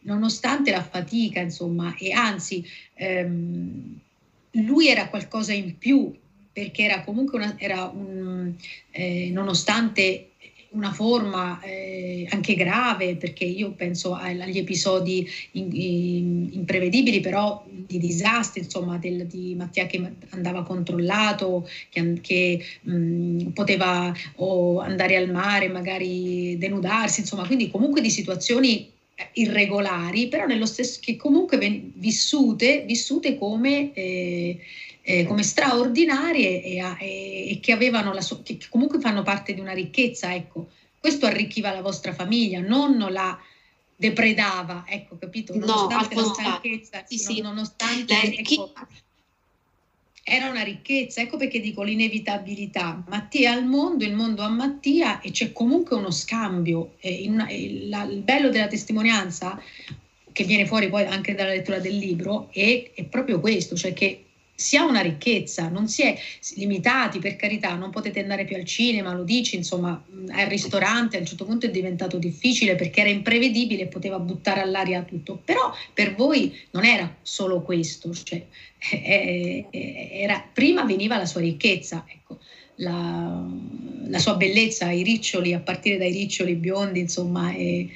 [0.00, 2.62] nonostante la fatica, insomma, e anzi
[2.94, 3.98] ehm,
[4.50, 6.12] lui era qualcosa in più
[6.54, 8.54] perché era comunque una, era un,
[8.92, 10.28] eh, nonostante
[10.70, 17.98] una forma eh, anche grave, perché io penso agli episodi in, in, imprevedibili, però di
[17.98, 24.12] disastri, insomma, del, di Mattia che andava controllato, che, che mh, poteva
[24.82, 28.90] andare al mare, magari denudarsi, insomma, quindi comunque di situazioni
[29.34, 31.56] irregolari, però nello stesso che comunque
[31.94, 34.58] vissute, vissute come eh,
[35.06, 39.60] eh, come straordinarie e, e, e che, avevano la so- che comunque fanno parte di
[39.60, 40.70] una ricchezza, ecco.
[40.98, 43.38] Questo arricchiva la vostra famiglia, non la
[43.94, 45.54] depredava, ecco, capito?
[45.54, 47.40] Nonostante no, la stanchezza, sì, sì.
[47.42, 48.72] nonostante ecco,
[50.22, 53.04] era una ricchezza, ecco perché dico l'inevitabilità.
[53.06, 56.94] Mattia al mondo, il mondo a Mattia e c'è comunque uno scambio.
[57.00, 59.60] Eh, una, eh, la, il bello della testimonianza,
[60.32, 64.23] che viene fuori poi anche dalla lettura del libro, è, è proprio questo, cioè che
[64.56, 66.16] si ha una ricchezza, non si è
[66.54, 71.20] limitati, per carità, non potete andare più al cinema, lo dici, insomma, al ristorante a
[71.20, 75.74] un certo punto è diventato difficile perché era imprevedibile e poteva buttare all'aria tutto, però
[75.92, 78.44] per voi non era solo questo, cioè,
[78.92, 82.38] eh, eh, era, prima veniva la sua ricchezza, ecco,
[82.76, 83.44] la,
[84.06, 87.88] la, sua bellezza, i riccioli, a partire dai riccioli biondi, insomma, e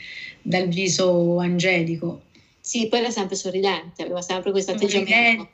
[0.42, 2.22] dal viso angelico.
[2.68, 5.48] Sì, poi era sempre sorridente, aveva sempre questo atteggiamento.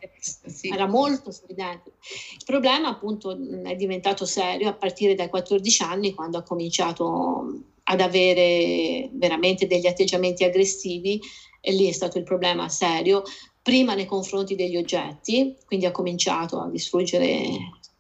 [0.47, 0.69] Sì.
[0.69, 1.93] Era molto sorridente.
[2.37, 8.01] Il problema appunto è diventato serio a partire dai 14 anni quando ha cominciato ad
[8.01, 11.21] avere veramente degli atteggiamenti aggressivi
[11.61, 13.23] e lì è stato il problema serio,
[13.63, 17.47] prima nei confronti degli oggetti, quindi ha cominciato a distruggere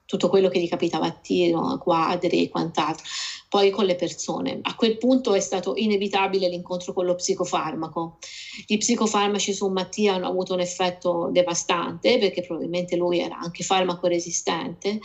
[0.06, 3.04] tutto quello che gli capitava a tiro, quadri e quant'altro,
[3.54, 4.58] poi con le persone.
[4.62, 8.18] A quel punto è stato inevitabile l'incontro con lo psicofarmaco.
[8.66, 14.08] Gli psicofarmaci su Mattia hanno avuto un effetto devastante perché probabilmente lui era anche farmaco
[14.08, 14.98] resistente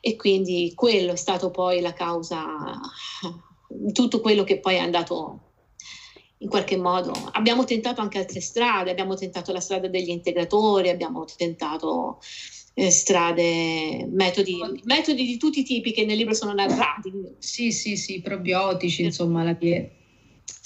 [0.00, 2.46] e quindi quello è stato poi la causa
[3.92, 5.40] tutto quello che poi è andato
[6.38, 7.12] in qualche modo.
[7.32, 12.20] Abbiamo tentato anche altre strade, abbiamo tentato la strada degli integratori, abbiamo tentato
[12.78, 17.10] eh, strade, metodi, metodi di tutti i tipi che nel libro sono narrati.
[17.38, 19.94] Sì, sì, sì, probiotici, insomma, la dieta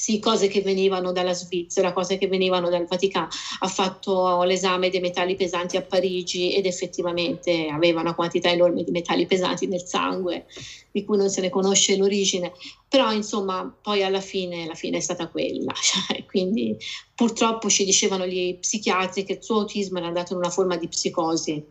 [0.01, 3.29] sì, cose che venivano dalla Svizzera, cose che venivano dal Vaticano.
[3.59, 8.93] Ha fatto l'esame dei metalli pesanti a Parigi ed effettivamente aveva una quantità enorme di
[8.93, 10.47] metalli pesanti nel sangue,
[10.91, 12.53] di cui non se ne conosce l'origine.
[12.89, 15.73] Però, insomma, poi alla fine, la fine è stata quella.
[15.81, 16.77] Cioè, quindi,
[17.15, 20.89] purtroppo ci dicevano gli psichiatri che il suo autismo era andato in una forma di
[20.89, 21.63] psicosi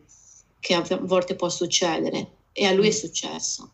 [0.60, 2.94] che a volte può succedere e a lui è mm.
[2.94, 3.72] successo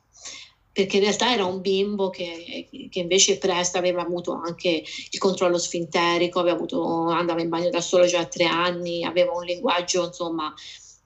[0.75, 5.57] perché in realtà era un bimbo che, che, invece presto aveva avuto anche il controllo
[5.57, 10.53] sfinterico, avuto, andava in bagno da solo già a tre anni, aveva un linguaggio insomma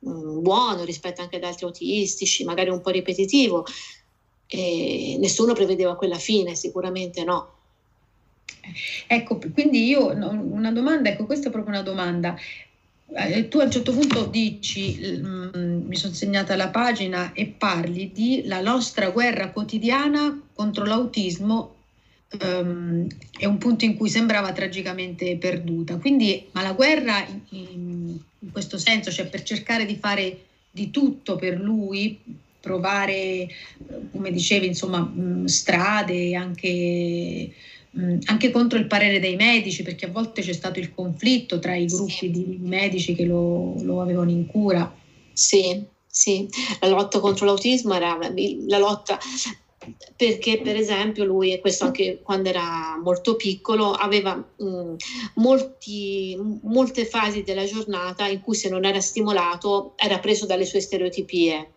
[0.08, 3.64] mm, buono rispetto anche ad altri autistici, magari un po' ripetitivo.
[4.48, 7.54] E nessuno prevedeva quella fine, sicuramente no.
[9.06, 12.36] Ecco, quindi io una domanda, ecco, questa è proprio una domanda.
[13.12, 18.12] Eh, tu a un certo punto dici, mm, mi sono segnata la pagina e parli
[18.14, 21.76] di la nostra guerra quotidiana contro l'autismo
[22.42, 25.98] um, è un punto in cui sembrava tragicamente perduta.
[25.98, 31.36] Quindi, ma la guerra in, in questo senso, cioè per cercare di fare di tutto
[31.36, 32.20] per lui,
[32.62, 33.48] provare,
[34.12, 37.52] come dicevi, insomma, mh, strade anche
[38.26, 41.86] anche contro il parere dei medici, perché a volte c'è stato il conflitto tra i
[41.86, 44.94] gruppi di medici che lo, lo avevano in cura.
[45.34, 46.48] Sì, sì,
[46.82, 48.18] la lotta contro l'autismo era
[48.68, 49.18] la lotta
[50.16, 54.96] perché per esempio lui, e questo anche quando era molto piccolo, aveva mh,
[55.36, 60.82] molti, molte fasi della giornata in cui se non era stimolato era preso dalle sue
[60.82, 61.72] stereotipie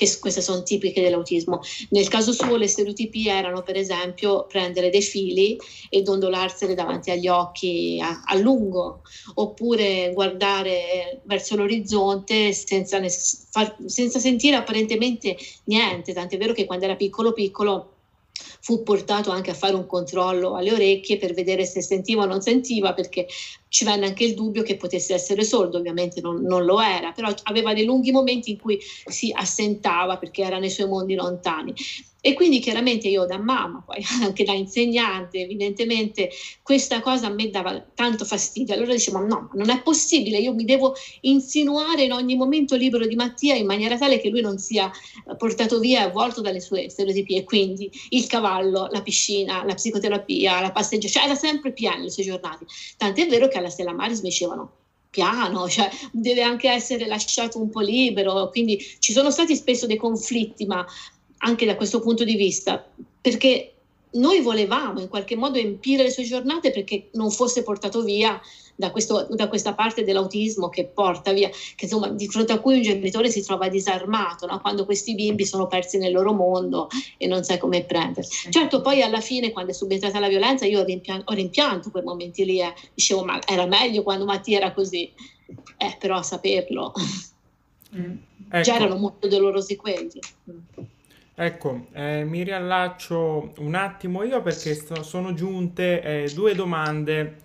[0.00, 1.60] che queste sono tipiche dell'autismo.
[1.90, 5.58] Nel caso suo le stereotipie erano per esempio prendere dei fili
[5.90, 9.02] e dondolarseli davanti agli occhi a, a lungo,
[9.34, 17.34] oppure guardare verso l'orizzonte senza, senza sentire apparentemente niente, tant'è vero che quando era piccolo
[17.34, 17.96] piccolo
[18.60, 22.40] fu portato anche a fare un controllo alle orecchie per vedere se sentiva o non
[22.40, 23.26] sentiva, perché
[23.68, 27.32] ci venne anche il dubbio che potesse essere sordo, ovviamente non, non, lo era, però
[27.44, 31.74] aveva dei lunghi momenti in cui si assentava perché era nei suoi mondi lontani.
[32.22, 36.30] E quindi chiaramente io da mamma, poi anche da insegnante, evidentemente
[36.62, 38.74] questa cosa a me dava tanto fastidio.
[38.74, 43.14] Allora dicevo, no, non è possibile, io mi devo insinuare in ogni momento libero di
[43.14, 44.90] Mattia in maniera tale che lui non sia
[45.36, 47.44] portato via e avvolto dalle sue stereotipie.
[47.44, 52.24] Quindi il cavallo, la piscina, la psicoterapia, la passeggiata, cioè era sempre pieno le sue
[52.24, 52.66] giornate.
[52.96, 54.72] Tant'è vero che alla Stella Maris mi dicevano
[55.10, 59.96] piano, cioè deve anche essere lasciato un po' libero, quindi ci sono stati spesso dei
[59.96, 60.86] conflitti, ma
[61.42, 62.84] anche da questo punto di vista,
[63.20, 63.74] perché
[64.12, 68.40] noi volevamo in qualche modo empire le sue giornate perché non fosse portato via
[68.74, 72.76] da, questo, da, questa parte dell'autismo che porta via, che insomma di fronte a cui
[72.76, 74.58] un genitore si trova disarmato no?
[74.60, 78.50] quando questi bimbi sono persi nel loro mondo e non sai come prendersi.
[78.50, 82.02] Certo, poi alla fine, quando è subentrata la violenza, io ho, rimpian- ho rimpianto quei
[82.02, 82.72] momenti lì, eh.
[82.94, 85.12] dicevo, ma era meglio quando Mattia era così,
[85.76, 86.92] eh, però a saperlo.
[87.94, 88.16] Mm.
[88.48, 88.62] Ecco.
[88.62, 90.18] Già erano molto dolorosi quelli.
[91.42, 97.36] Ecco, eh, mi riallaccio un attimo io perché sto, sono giunte eh, due domande,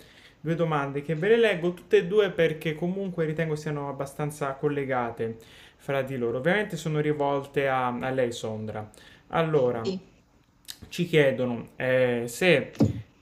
[0.42, 5.38] due domande che ve le leggo tutte e due perché comunque ritengo siano abbastanza collegate
[5.78, 6.40] fra di loro.
[6.40, 8.86] Ovviamente sono rivolte a, a lei, Sondra.
[9.28, 9.98] Allora, sì.
[10.90, 12.74] ci chiedono eh, se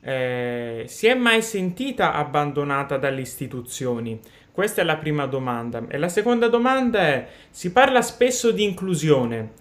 [0.02, 4.20] eh, si è mai sentita abbandonata dalle istituzioni.
[4.52, 5.86] Questa è la prima domanda.
[5.88, 9.52] E la seconda domanda è, si parla spesso di inclusione.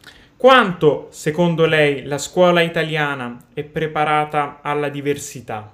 [0.42, 5.72] Quanto, secondo lei, la scuola italiana è preparata alla diversità?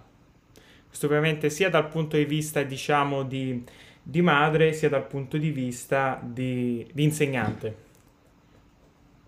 [0.87, 3.64] Questo ovviamente sia dal punto di vista, diciamo, di,
[4.02, 7.76] di madre, sia dal punto di vista di, di insegnante.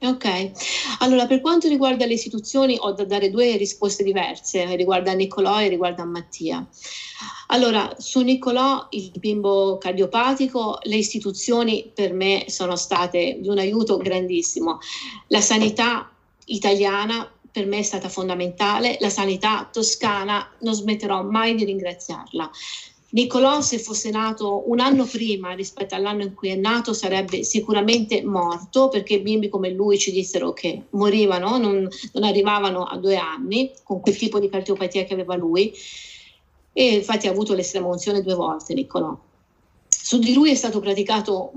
[0.03, 0.53] Ok,
[1.01, 5.61] allora per quanto riguarda le istituzioni ho da dare due risposte diverse, riguardo a Niccolò
[5.61, 6.67] e riguardo a Mattia.
[7.49, 13.99] Allora, su Niccolò, il bimbo cardiopatico, le istituzioni per me sono state di un aiuto
[13.99, 14.79] grandissimo.
[15.27, 16.11] La sanità
[16.47, 22.51] italiana per me è stata fondamentale, la sanità toscana non smetterò mai di ringraziarla.
[23.13, 28.23] Niccolò, se fosse nato un anno prima rispetto all'anno in cui è nato, sarebbe sicuramente
[28.23, 33.73] morto perché bimbi come lui ci dissero che morivano, non, non arrivavano a due anni
[33.83, 35.73] con quel tipo di cardiopatia che aveva lui.
[36.73, 39.19] E infatti ha avuto l'estrema unzione due volte, Niccolò.
[39.89, 41.53] Su di lui è stato praticato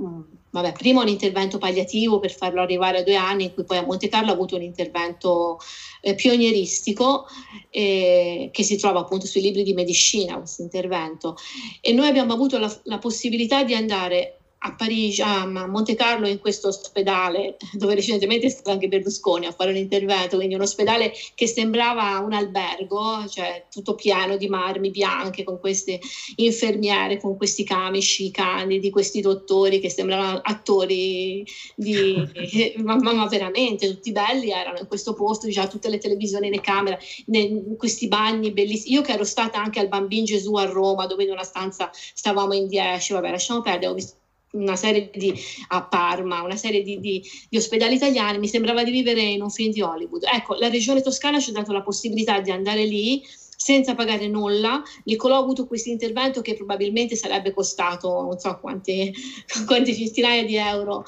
[0.53, 3.85] vabbè, prima un intervento palliativo per farlo arrivare a due anni, in cui poi a
[3.85, 5.57] Monte Carlo ha avuto un intervento
[6.01, 7.25] eh, pionieristico
[7.71, 11.35] eh, che si trova appunto sui libri di medicina, questo intervento.
[11.81, 16.39] E noi abbiamo avuto la, la possibilità di andare a Parigi, a Monte Carlo, in
[16.39, 21.11] questo ospedale dove recentemente è stato anche Berlusconi a fare un intervento, quindi un ospedale
[21.35, 25.99] che sembrava un albergo, cioè tutto pieno di marmi bianche con queste
[26.37, 31.45] infermiere, con questi camici candidi, questi dottori che sembravano attori
[31.75, 32.73] di...
[32.83, 36.99] ma, ma, veramente tutti belli erano in questo posto, già tutte le televisioni, le camere,
[37.27, 38.95] in questi bagni bellissimi.
[38.95, 42.53] Io che ero stata anche al Bambin Gesù a Roma, dove in una stanza stavamo
[42.53, 44.21] in 10, vabbè lasciamo perdere, ho visto
[44.53, 45.33] una serie di,
[45.69, 49.49] a Parma, una serie di, di, di, ospedali italiani, mi sembrava di vivere in un
[49.49, 50.23] film di Hollywood.
[50.23, 53.23] Ecco, la regione toscana ci ha dato la possibilità di andare lì
[53.55, 54.81] senza pagare nulla.
[55.05, 59.11] Niccolò ha avuto questo intervento che probabilmente sarebbe costato non so quante,
[59.65, 61.03] quante centinaia di euro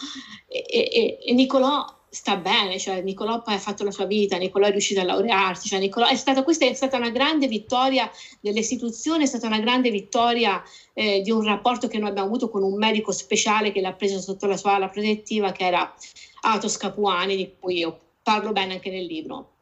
[0.47, 1.85] e, e, e Niccolò
[2.15, 5.79] sta bene, cioè Nicolò ha fatto la sua vita, Nicolò è riuscito a laurearsi, cioè
[5.79, 8.09] Nicolò è stata, questa è stata una grande vittoria
[8.39, 10.63] dell'istituzione, è stata una grande vittoria
[10.93, 14.21] eh, di un rapporto che noi abbiamo avuto con un medico speciale che l'ha preso
[14.21, 15.93] sotto la sua ala protettiva che era
[16.43, 19.54] Atos Capuani, di cui io parlo bene anche nel libro.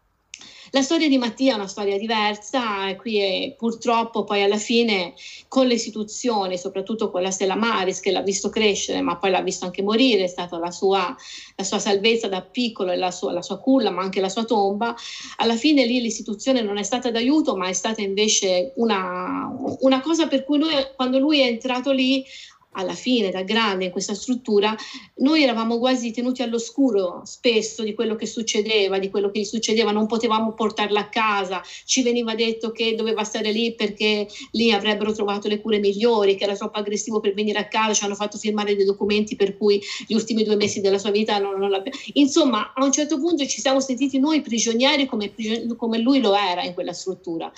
[0.76, 5.14] La storia di Mattia è una storia diversa e qui è, purtroppo poi alla fine
[5.48, 9.44] con le istituzioni, soprattutto con la Stella Maris che l'ha visto crescere ma poi l'ha
[9.44, 11.16] visto anche morire, è stata la sua,
[11.56, 14.46] la sua salvezza da piccolo e la sua, la sua culla ma anche la sua
[14.46, 14.96] tomba,
[15.36, 19.48] alla fine lì l'istituzione non è stata d'aiuto ma è stata invece una,
[19.82, 22.26] una cosa per cui lui, quando lui è entrato lì
[22.74, 24.76] alla fine, da grande in questa struttura,
[25.18, 29.92] noi eravamo quasi tenuti all'oscuro spesso di quello che succedeva, di quello che gli succedeva,
[29.92, 35.14] non potevamo portarla a casa, ci veniva detto che doveva stare lì perché lì avrebbero
[35.14, 38.38] trovato le cure migliori, che era troppo aggressivo per venire a casa, ci hanno fatto
[38.38, 41.98] firmare dei documenti per cui gli ultimi due mesi della sua vita non, non l'abbiamo...
[42.14, 45.34] Insomma, a un certo punto ci siamo sentiti noi prigionieri come,
[45.78, 47.52] come lui lo era in quella struttura.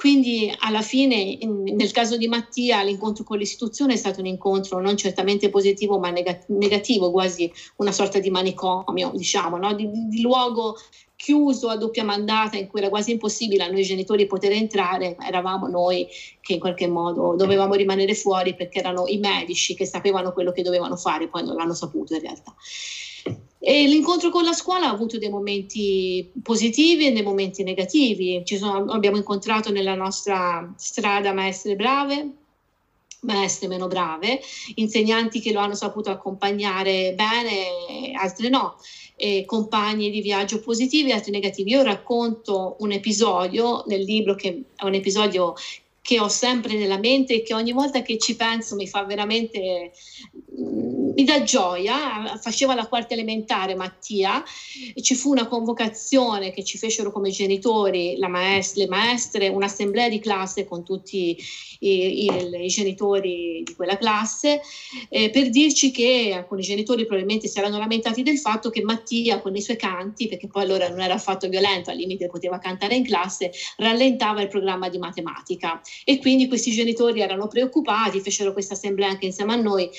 [0.00, 4.80] Quindi alla fine, in, nel caso di Mattia, l'incontro con l'istituzione è stato un incontro
[4.80, 6.10] non certamente positivo, ma
[6.46, 9.74] negativo, quasi una sorta di manicomio, diciamo, no?
[9.74, 10.78] di, di, luogo
[11.14, 15.66] chiuso a doppia mandata in cui era quasi impossibile a noi genitori poter entrare, eravamo
[15.66, 16.08] noi
[16.40, 20.62] che in qualche modo dovevamo rimanere fuori perché erano i medici che sapevano quello che
[20.62, 22.54] dovevano fare, poi non l'hanno saputo in realtà.
[23.62, 28.42] E l'incontro con la scuola ha avuto dei momenti positivi e dei momenti negativi.
[28.46, 32.30] Sono, abbiamo incontrato nella nostra strada maestre brave,
[33.20, 34.40] maestre meno brave,
[34.76, 38.76] insegnanti che lo hanno saputo accompagnare bene, altre no,
[39.14, 41.72] e compagni di viaggio positivi e altri negativi.
[41.72, 45.52] Io racconto un episodio nel libro che è un episodio
[46.02, 49.92] che ho sempre nella mente e che ogni volta che ci penso mi fa veramente
[51.14, 54.42] mi dà gioia, faceva la quarta elementare Mattia,
[55.00, 60.64] ci fu una convocazione che ci fecero come genitori, maestra, le maestre, un'assemblea di classe
[60.64, 61.36] con tutti
[61.80, 64.60] i, i, i genitori di quella classe,
[65.08, 69.54] eh, per dirci che alcuni genitori probabilmente si erano lamentati del fatto che Mattia con
[69.54, 73.04] i suoi canti, perché poi allora non era affatto violento, al limite poteva cantare in
[73.04, 79.08] classe, rallentava il programma di matematica e quindi questi genitori erano preoccupati, fecero questa assemblea
[79.08, 79.90] anche insieme a noi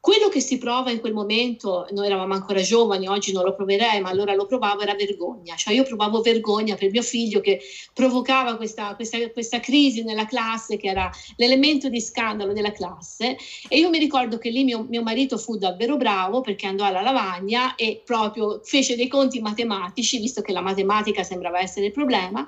[0.00, 4.00] quello che si prova in quel momento, noi eravamo ancora giovani, oggi non lo proverei,
[4.00, 5.56] ma allora lo provavo, era vergogna.
[5.56, 7.60] Cioè io provavo vergogna per mio figlio che
[7.92, 13.36] provocava questa, questa, questa crisi nella classe, che era l'elemento di scandalo della classe.
[13.68, 17.02] E io mi ricordo che lì mio, mio marito fu davvero bravo perché andò alla
[17.02, 22.46] lavagna e proprio fece dei conti matematici, visto che la matematica sembrava essere il problema,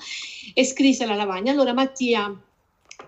[0.55, 1.53] e scrisse alla lavagna.
[1.53, 2.35] Allora Mattia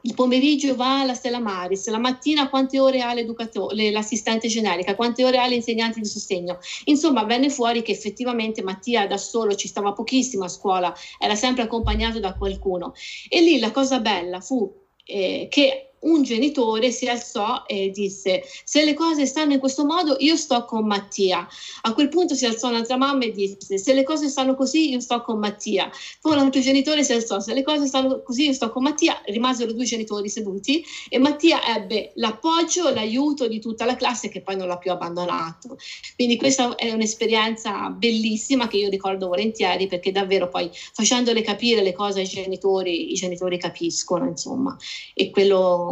[0.03, 5.39] il pomeriggio va alla Stella Maris, la mattina quante ore ha l'assistente generica, quante ore
[5.39, 6.59] ha l'insegnante di sostegno.
[6.87, 11.63] Insomma, venne fuori che effettivamente Mattia da solo ci stava pochissimo a scuola, era sempre
[11.63, 12.95] accompagnato da qualcuno.
[13.29, 14.73] E lì la cosa bella fu
[15.05, 20.17] eh, che un genitore si alzò e disse se le cose stanno in questo modo
[20.19, 21.47] io sto con Mattia.
[21.83, 25.01] A quel punto si alzò un'altra mamma e disse se le cose stanno così io
[25.01, 25.91] sto con Mattia.
[26.21, 29.21] Poi un altro genitore si alzò se le cose stanno così io sto con Mattia.
[29.25, 34.57] Rimasero due genitori seduti e Mattia ebbe l'appoggio, l'aiuto di tutta la classe che poi
[34.57, 35.77] non l'ha più abbandonato.
[36.15, 41.93] Quindi questa è un'esperienza bellissima che io ricordo volentieri perché davvero poi facendole capire le
[41.93, 44.77] cose ai genitori, i genitori capiscono insomma
[45.15, 45.92] e quello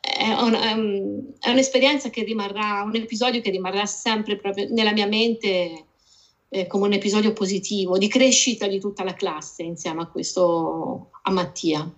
[0.00, 5.86] è, un, è, un'esperienza che rimarrà, un episodio che rimarrà sempre proprio nella mia mente
[6.48, 11.30] eh, come un episodio positivo di crescita di tutta la classe insieme a questo, a
[11.30, 11.90] Mattia.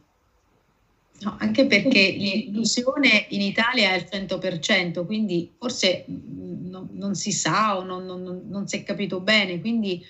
[1.21, 7.79] No, anche perché l'inclusione in Italia è al 100%, quindi forse non, non si sa
[7.79, 10.05] o non, non, non, si è capito bene, quindi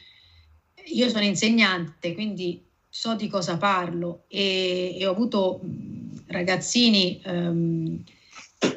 [0.87, 5.61] io sono insegnante, quindi so di cosa parlo e, e ho avuto
[6.27, 8.03] ragazzini ehm,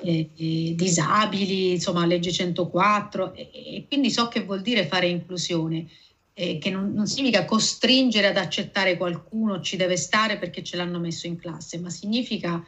[0.03, 5.87] eh, eh, disabili, insomma legge 104 e, e, quindi so che vuol dire fare inclusione,
[6.33, 10.99] eh, che non, non, significa costringere ad accettare qualcuno, ci deve stare perché ce l'hanno
[10.99, 12.63] messo in classe, ma significa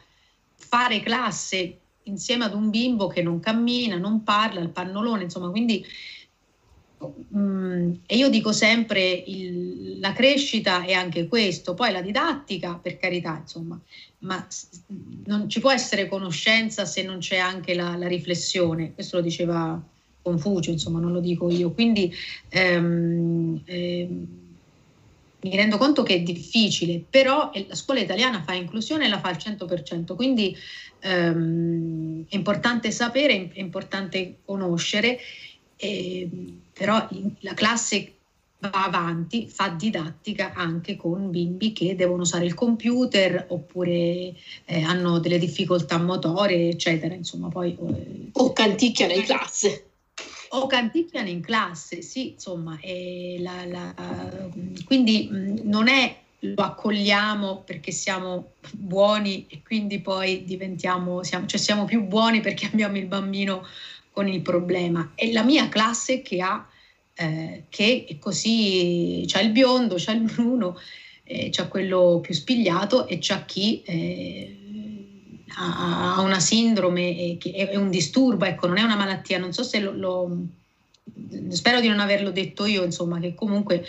[0.56, 5.84] fare classe insieme ad un bimbo che non cammina, non parla, il pannolone, insomma, quindi
[8.06, 13.38] e io dico sempre il, la crescita è anche questo, poi la didattica per carità,
[13.40, 13.80] insomma,
[14.18, 14.46] ma
[15.24, 19.82] non ci può essere conoscenza se non c'è anche la, la riflessione, questo lo diceva
[20.22, 22.12] Confucio, insomma, non lo dico io, quindi
[22.50, 24.26] ehm, ehm,
[25.42, 29.28] mi rendo conto che è difficile, però la scuola italiana fa inclusione e la fa
[29.28, 30.54] al 100%, quindi
[30.98, 35.18] ehm, è importante sapere, è importante conoscere
[35.80, 36.28] e,
[36.72, 37.08] però
[37.40, 38.14] la classe
[38.58, 43.90] va avanti, fa didattica anche con bimbi che devono usare il computer oppure
[44.66, 47.14] eh, hanno delle difficoltà motorie, eccetera.
[47.14, 49.86] Insomma, poi, eh, o canticchiano in classe.
[50.50, 52.78] O canticchiano in classe, sì, insomma.
[53.38, 53.94] La, la,
[54.84, 61.60] quindi mh, non è lo accogliamo perché siamo buoni e quindi poi diventiamo, siamo, cioè
[61.60, 63.66] siamo più buoni perché abbiamo il bambino
[64.12, 65.12] con il problema.
[65.14, 66.68] È la mia classe che ha
[67.20, 70.78] eh, che è così, c'è il biondo, c'è il bruno,
[71.24, 74.56] eh, c'è quello più spigliato e c'è chi eh,
[75.54, 79.62] ha, ha, una sindrome, che è, un disturbo, ecco, non è una malattia, non so
[79.62, 80.46] se lo, lo
[81.50, 83.84] spero di non averlo detto io, insomma, che comunque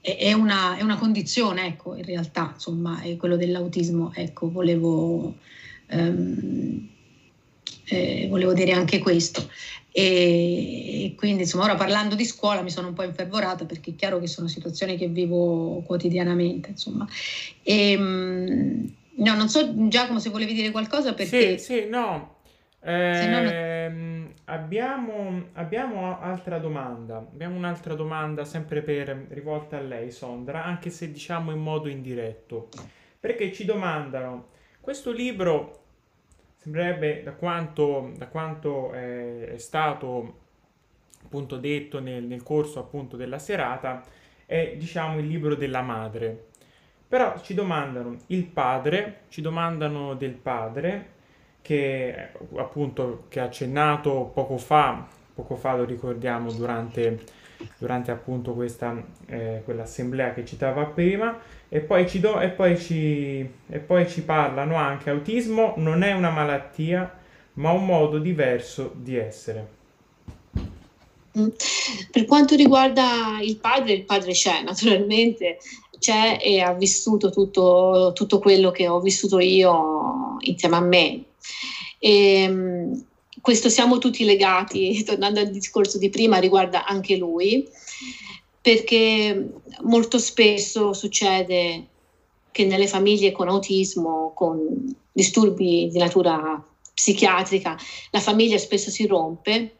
[0.00, 5.36] è una, è una, condizione, ecco, in realtà, insomma, è quello dell'autismo, ecco, volevo,
[5.90, 6.88] um,
[7.88, 9.48] eh, volevo dire anche questo.
[9.90, 14.20] E quindi insomma ora parlando di scuola mi sono un po' infervorata perché è chiaro
[14.20, 17.06] che sono situazioni che vivo quotidianamente insomma.
[17.62, 22.36] E, ehm, no non so Giacomo se volevi dire qualcosa perché sì sì no.
[22.80, 23.50] Eh, no, no...
[23.50, 27.16] Ehm, abbiamo, abbiamo altra domanda.
[27.16, 32.68] Abbiamo un'altra domanda sempre per, rivolta a lei Sondra anche se diciamo in modo indiretto.
[33.18, 34.48] Perché ci domandano
[34.80, 35.86] questo libro
[36.68, 40.40] sembrerebbe da quanto, da quanto è, è, stato
[41.24, 44.04] appunto detto nel, nel, corso appunto della serata
[44.44, 46.46] è diciamo il libro della madre.
[47.08, 51.16] Però ci domandano il padre ci domandano del padre
[51.62, 57.24] che appunto che ha accennato poco fa poco fa lo ricordiamo durante
[57.78, 58.94] durante appunto questa
[59.26, 61.38] eh, quell'assemblea che citava prima
[61.68, 65.10] e poi, ci do, e, poi ci, e poi ci parlano anche.
[65.10, 67.16] Autismo non è una malattia
[67.54, 69.76] ma un modo diverso di essere.
[71.38, 71.48] Mm.
[72.10, 75.58] per quanto riguarda il padre il padre c'è naturalmente
[75.98, 81.24] c'è e ha vissuto tutto, tutto quello che ho vissuto io insieme a me.
[81.98, 83.04] E, ehm,
[83.40, 87.66] questo siamo tutti legati, tornando al discorso di prima, riguarda anche lui,
[88.68, 89.48] perché
[89.84, 91.86] molto spesso succede
[92.50, 96.62] che nelle famiglie con autismo, con disturbi di natura
[96.92, 97.78] psichiatrica,
[98.10, 99.76] la famiglia spesso si rompe.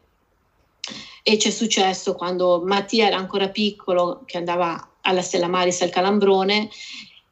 [1.21, 6.67] E c'è successo quando Mattia era ancora piccolo, che andava alla Stella Maris al Calambrone,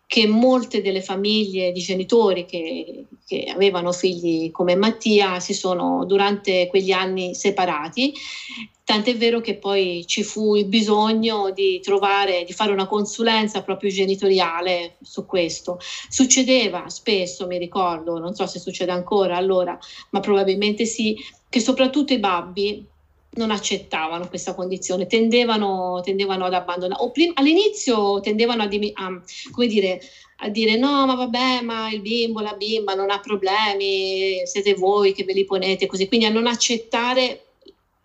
[0.08, 6.68] che molte delle famiglie di genitori che, che, avevano figli come Mattia si sono durante
[6.68, 8.14] quegli anni separati,
[8.86, 13.90] tant'è vero che poi ci fu il bisogno di trovare, di fare una consulenza proprio
[13.90, 15.78] genitoriale su questo.
[16.08, 19.78] Succedeva spesso, mi ricordo, non so se succede ancora allora,
[20.12, 21.18] ma probabilmente sì,
[21.50, 22.86] che soprattutto i babbi
[23.38, 29.22] non accettavano questa condizione, tendevano, tendevano ad abbandonare, o prim- all'inizio tendevano a, a,
[29.52, 30.00] come dire,
[30.40, 35.14] a dire no, ma vabbè, ma il bimbo, la bimba non ha problemi, siete voi
[35.14, 37.47] che ve li ponete così, quindi a non accettare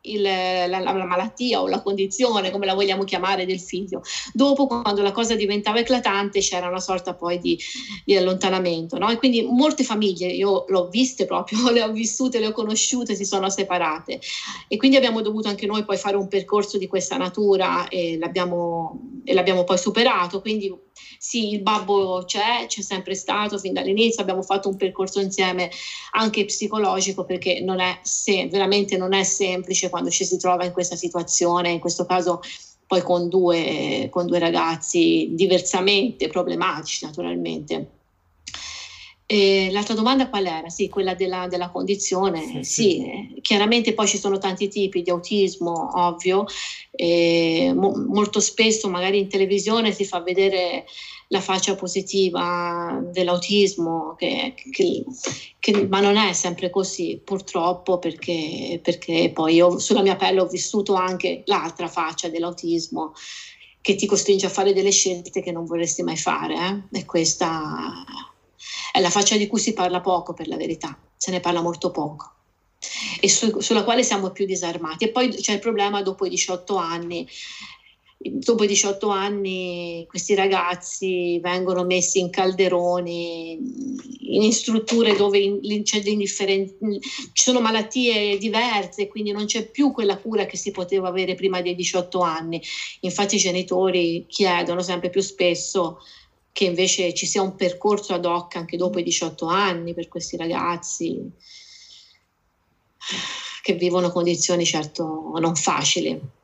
[0.03, 4.03] il, la, la, malattia o la condizione, come la vogliamo chiamare, del figlio.
[4.33, 7.59] Dopo, quando la cosa diventava eclatante, c'era una sorta poi di,
[8.05, 8.99] di allontanamento.
[8.99, 9.11] No?
[9.11, 13.25] E quindi molte famiglie, io l'ho viste proprio, le ho vissute, le ho conosciute, si
[13.25, 14.21] sono separate.
[14.69, 19.21] E quindi abbiamo dovuto anche noi poi fare un percorso di questa natura e l'abbiamo,
[19.25, 20.41] e l'abbiamo poi superato.
[20.41, 20.73] Quindi
[21.25, 25.71] sì, il babbo c'è, c'è sempre stato fin dall'inizio, abbiamo fatto un percorso insieme
[26.15, 30.73] anche psicologico perché non è se, veramente non è semplice quando ci si trova in
[30.73, 32.41] questa situazione, in questo caso
[32.89, 37.87] poi con due, con due ragazzi diversamente problematici naturalmente.
[39.25, 40.69] E l'altra domanda qual era?
[40.69, 42.43] Sì, quella della, della condizione.
[42.43, 42.83] Sì, sì.
[42.83, 46.45] sì, chiaramente poi ci sono tanti tipi di autismo, ovvio.
[47.73, 50.85] Mo- molto spesso magari in televisione si fa vedere
[51.33, 55.05] la faccia positiva dell'autismo, che, che,
[55.59, 60.47] che, ma non è sempre così, purtroppo, perché, perché poi io sulla mia pelle ho
[60.47, 63.15] vissuto anche l'altra faccia dell'autismo
[63.81, 66.55] che ti costringe a fare delle scelte che non vorresti mai fare.
[66.93, 66.99] Eh?
[66.99, 68.05] E questa
[68.93, 71.91] è la faccia di cui si parla poco, per la verità, se ne parla molto
[71.91, 72.31] poco
[73.21, 75.05] e su, sulla quale siamo più disarmati.
[75.05, 77.27] E poi c'è il problema dopo i 18 anni
[78.25, 83.59] dopo i 18 anni questi ragazzi vengono messi in calderoni,
[84.21, 90.57] in strutture dove c'è ci sono malattie diverse, quindi non c'è più quella cura che
[90.57, 92.61] si poteva avere prima dei 18 anni.
[93.01, 95.99] Infatti i genitori chiedono sempre più spesso
[96.53, 100.37] che invece ci sia un percorso ad hoc anche dopo i 18 anni per questi
[100.37, 101.19] ragazzi
[103.63, 106.41] che vivono condizioni certo non facili.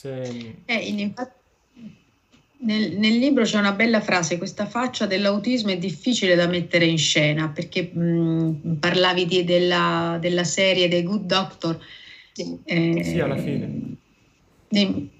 [0.00, 0.54] Se...
[0.64, 1.34] Eh, infatti
[2.60, 6.96] nel, nel, libro c'è una bella frase, questa faccia dell'autismo è difficile da mettere in
[6.96, 11.78] scena perché mh, parlavi di, della, della, serie The Good Doctor.
[12.32, 13.96] Sì, eh, sì alla fine.
[14.68, 15.10] Dimmi.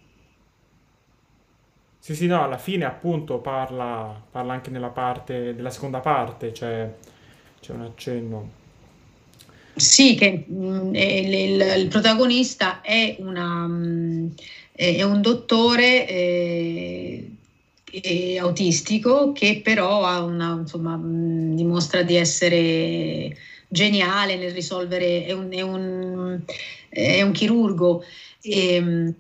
[1.99, 6.91] Sì, sì, no, alla fine appunto parla, parla anche nella parte, della seconda parte, cioè
[7.61, 8.51] c'è un accenno.
[9.75, 13.67] Sì, che mh, il, il, il, protagonista è una...
[13.67, 14.35] Mh,
[14.81, 17.29] è un dottore eh,
[18.39, 23.37] autistico che però una, insomma, dimostra di essere
[23.69, 26.41] geniale nel risolvere, è un, è un,
[26.89, 28.03] è un chirurgo.
[28.41, 29.15] E, ehm,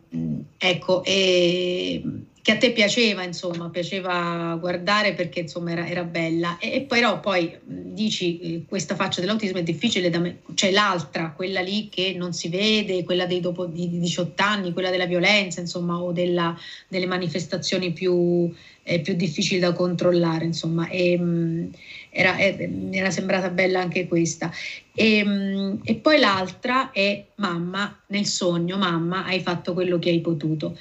[0.56, 2.02] ecco, e,
[2.42, 6.58] che a te piaceva, insomma, piaceva guardare perché insomma era, era bella.
[6.58, 11.32] E, e, però poi dici eh, questa faccia dell'autismo è difficile da me, c'è l'altra,
[11.32, 15.06] quella lì che non si vede, quella dei dopo di, di 18 anni, quella della
[15.06, 16.56] violenza, insomma, o della,
[16.88, 18.50] delle manifestazioni più,
[18.84, 20.88] eh, più difficili da controllare, insomma.
[20.88, 21.70] E, mh,
[22.10, 24.50] era, era, sembrata bella anche questa.
[24.94, 30.20] E, mh, e poi l'altra è mamma, nel sogno, mamma, hai fatto quello che hai
[30.20, 30.76] potuto.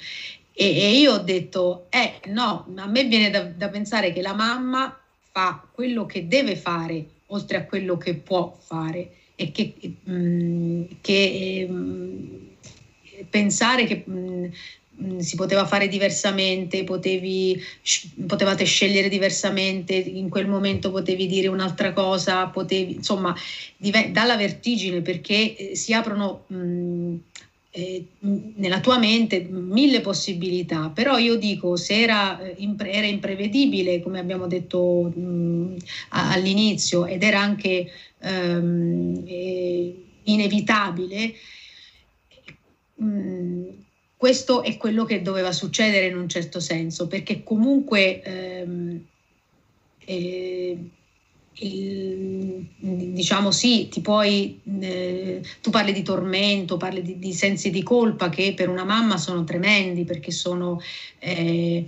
[0.60, 4.34] E, e io ho detto, eh no, a me viene da, da pensare che la
[4.34, 4.94] mamma
[5.32, 9.12] fa quello che deve fare oltre a quello che può fare.
[9.36, 12.24] E che, mh, mm, che mm,
[13.30, 17.58] pensare che mm, si poteva fare diversamente, potevi,
[18.26, 23.34] potevate scegliere diversamente, in quel momento potevi dire un'altra cosa, potevi, insomma,
[23.78, 26.44] div- dalla vertigine perché eh, si aprono
[27.70, 34.18] eh, nella tua mente mille possibilità, però io dico se era, eh, era imprevedibile, come
[34.18, 35.76] abbiamo detto mh,
[36.10, 39.94] all'inizio, ed era anche ehm, eh,
[40.24, 41.34] inevitabile,
[42.96, 43.62] mh,
[44.16, 49.04] questo è quello che doveva succedere in un certo senso, perché comunque ehm,
[50.04, 50.78] eh,
[51.60, 57.82] il, diciamo sì, ti puoi, eh, tu parli di tormento, parli di, di, sensi di
[57.82, 60.80] colpa che per una mamma sono tremendi perché sono,
[61.18, 61.84] eh,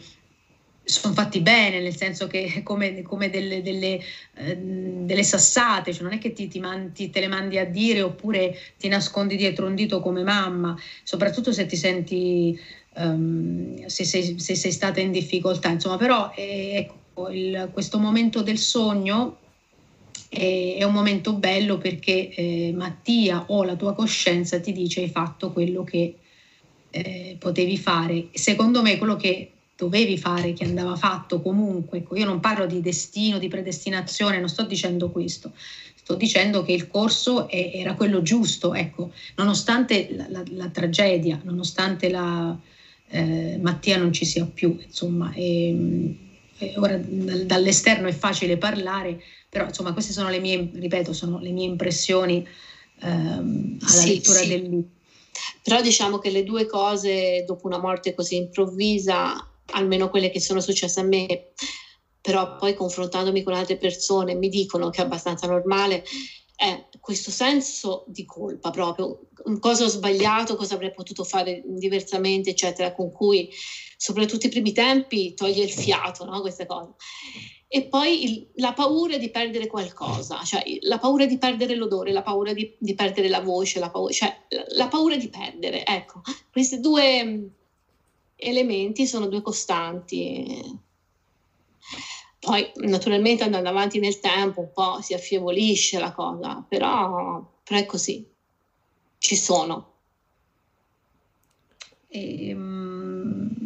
[0.84, 4.00] sono fatti bene, nel senso che come, come delle, delle,
[4.34, 8.02] eh, delle, sassate, cioè non è che ti, ti, mandi, te le mandi a dire
[8.02, 12.58] oppure ti nascondi dietro un dito come mamma, soprattutto se ti senti,
[12.96, 18.42] um, se, sei, se, sei, stata in difficoltà, insomma, però eh, ecco, il, questo momento
[18.42, 19.38] del sogno
[20.32, 25.52] è un momento bello perché eh, Mattia o la tua coscienza ti dice hai fatto
[25.52, 26.16] quello che
[26.88, 28.28] eh, potevi fare.
[28.32, 32.80] Secondo me quello che dovevi fare, che andava fatto comunque, ecco, io non parlo di
[32.80, 35.52] destino, di predestinazione, non sto dicendo questo,
[35.94, 41.40] sto dicendo che il corso è, era quello giusto, ecco, nonostante la, la, la tragedia,
[41.42, 42.56] nonostante la,
[43.08, 46.16] eh, Mattia non ci sia più, insomma, e,
[46.62, 51.50] e ora dall'esterno è facile parlare, però insomma queste sono le mie, ripeto, sono le
[51.50, 52.46] mie impressioni
[53.00, 54.48] ehm, alla sì, lettura sì.
[54.48, 54.90] del libro.
[55.60, 59.34] Però diciamo che le due cose dopo una morte così improvvisa,
[59.72, 61.26] almeno quelle che sono successe a me,
[62.20, 66.04] però poi confrontandomi con altre persone mi dicono che è abbastanza normale,
[66.54, 69.18] è questo senso di colpa proprio,
[69.58, 73.50] cosa ho sbagliato, cosa avrei potuto fare diversamente, eccetera, con cui
[74.02, 76.40] soprattutto i primi tempi toglie il fiato, no?
[76.40, 76.94] queste cose
[77.68, 82.22] e poi il, la paura di perdere qualcosa, cioè la paura di perdere l'odore, la
[82.22, 84.36] paura di, di perdere la voce, la paura, cioè
[84.74, 85.82] la paura di perdere.
[85.86, 87.50] Ecco, questi due
[88.34, 90.60] elementi sono due costanti.
[92.40, 97.86] Poi naturalmente andando avanti nel tempo un po' si affievolisce la cosa, però, però è
[97.86, 98.28] così,
[99.16, 99.92] ci sono.
[102.08, 103.61] E, um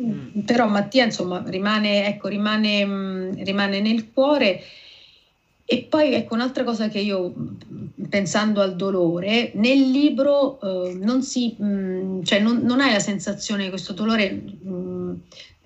[0.00, 0.40] Mm.
[0.40, 4.62] Però Mattia, insomma, rimane, ecco, rimane, mm, rimane nel cuore.
[5.64, 11.22] E poi ecco un'altra cosa che io, mm, pensando al dolore, nel libro eh, non,
[11.22, 15.20] si, mh, cioè non, non, hai la sensazione che questo dolore, mh,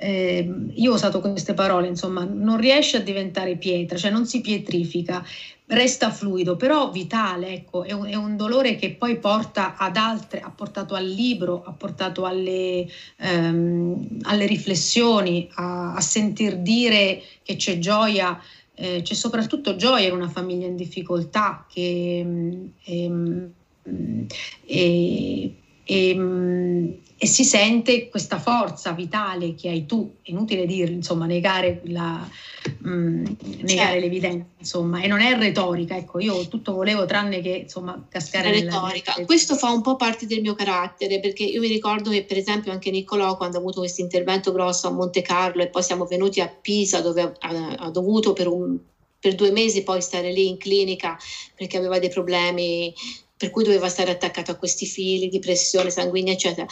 [0.05, 4.43] eh, io ho usato queste parole, insomma, non riesce a diventare pietra, cioè non si
[4.43, 5.25] pietrifica,
[5.67, 10.41] resta fluido, però vitale, ecco, è un, è un, dolore che poi porta ad altre,
[10.41, 12.87] ha portato al libro, ha portato alle,
[13.17, 18.39] ehm, alle riflessioni, a, a, sentir dire che c'è gioia,
[18.75, 22.27] eh, c'è soprattutto gioia in una famiglia in difficoltà che
[22.85, 23.53] ehm,
[24.67, 26.15] e, e,
[27.25, 32.29] e si sente questa forza vitale che hai tu, è inutile dire, insomma, negare, la,
[32.81, 33.25] mh, mm,
[33.63, 33.99] negare certo.
[34.01, 38.73] l'evidenza, insomma, e non è retorica, ecco, io tutto volevo tranne che, insomma, cascare nella
[38.73, 39.15] retorica.
[39.25, 42.73] Questo fa un po' parte del mio carattere, perché io mi ricordo che, per esempio,
[42.73, 46.43] anche Niccolò, quando ha avuto questo intervento grosso a Monte Carlo e poi siamo venuti
[46.43, 48.79] a Pisa, dove ha, ha dovuto per un
[49.25, 51.17] per due mesi poi stare lì in clinica
[51.57, 52.93] perché aveva dei problemi
[53.37, 56.67] per cui doveva stare attaccato a questi fili di pressione sanguigna, eccetera.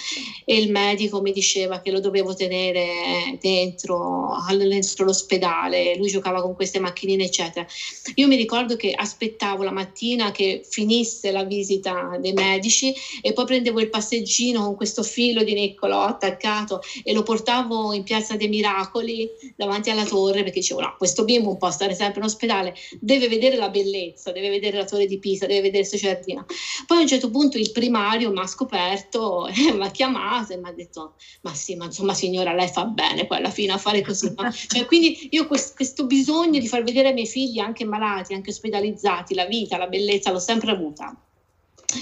[0.44, 6.54] E il medico mi diceva che lo dovevo tenere dentro, dentro l'ospedale, lui giocava con
[6.54, 7.66] queste macchinine, eccetera.
[8.14, 13.44] Io mi ricordo che aspettavo la mattina che finisse la visita dei medici e poi
[13.44, 18.48] prendevo il passeggino con questo filo di Niccolò attaccato e lo portavo in Piazza dei
[18.48, 23.28] Miracoli davanti alla torre perché dicevo no, questo bimbo po' stare sempre in ospedale, deve
[23.28, 26.46] vedere la bellezza, deve vedere la torre di Pisa, deve vedere il giardino.
[26.86, 30.56] Poi a un certo punto il primario mi ha scoperto, eh, mi ha chiamato e
[30.56, 33.78] mi ha detto, ma sì, ma insomma signora, lei fa bene poi alla fine a
[33.78, 34.32] fare così.
[34.36, 34.50] No?
[34.72, 38.50] Cioè, quindi io questo, questo bisogno di far vedere ai miei figli, anche malati, anche
[38.50, 41.16] ospedalizzati, la vita, la bellezza, l'ho sempre avuta.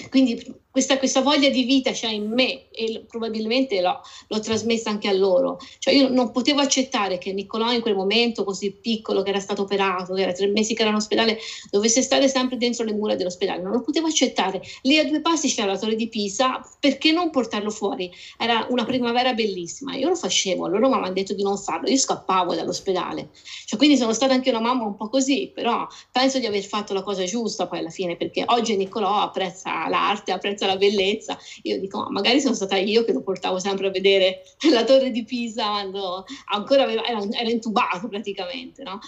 [0.08, 0.40] Quindi
[0.70, 5.12] questa, questa, voglia di vita c'è in me e probabilmente l'ho, l'ho, trasmessa anche a
[5.12, 5.58] loro.
[5.78, 9.62] Cioè io non potevo accettare che Niccolò in quel momento così piccolo, che era stato
[9.62, 11.38] operato, che era tre mesi che era in ospedale,
[11.70, 13.62] dovesse stare sempre dentro le mura dell'ospedale.
[13.62, 14.62] Non lo potevo accettare.
[14.82, 18.10] Lì a due passi c'era la torre di Pisa, perché non portarlo fuori?
[18.38, 19.96] Era una primavera bellissima.
[19.96, 23.30] Io lo facevo, loro mi avevano detto di non farlo, io scappavo dall'ospedale.
[23.66, 26.94] Cioè, quindi sono stata anche una mamma un po' così, però penso di aver fatto
[26.94, 31.38] la cosa giusta poi alla fine, perché oggi Niccolò apprezza l'arte, apprezza senza la bellezza.
[31.62, 35.10] Io dico, ma magari sono stata io che lo portavo sempre a vedere la torre
[35.10, 39.00] di Pisa quando ancora aveva, era, era intubato praticamente, no?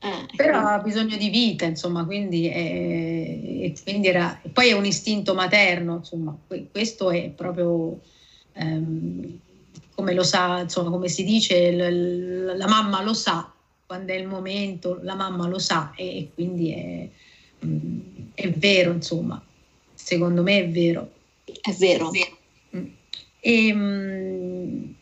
[0.00, 5.34] Eh, Però ha bisogno di vita, insomma, quindi, è, quindi era, poi è un istinto
[5.34, 6.38] materno, insomma,
[6.70, 7.98] questo è proprio
[8.52, 9.38] ehm,
[9.96, 13.52] come lo sa, insomma, come si dice, l, la mamma lo sa,
[13.86, 17.08] quando è il momento, la mamma lo sa e quindi è,
[17.66, 17.98] mm,
[18.34, 19.42] è vero, insomma
[20.08, 21.10] secondo me è vero.
[21.44, 22.10] È vero.
[22.74, 22.84] Mm.
[23.40, 24.94] E, um,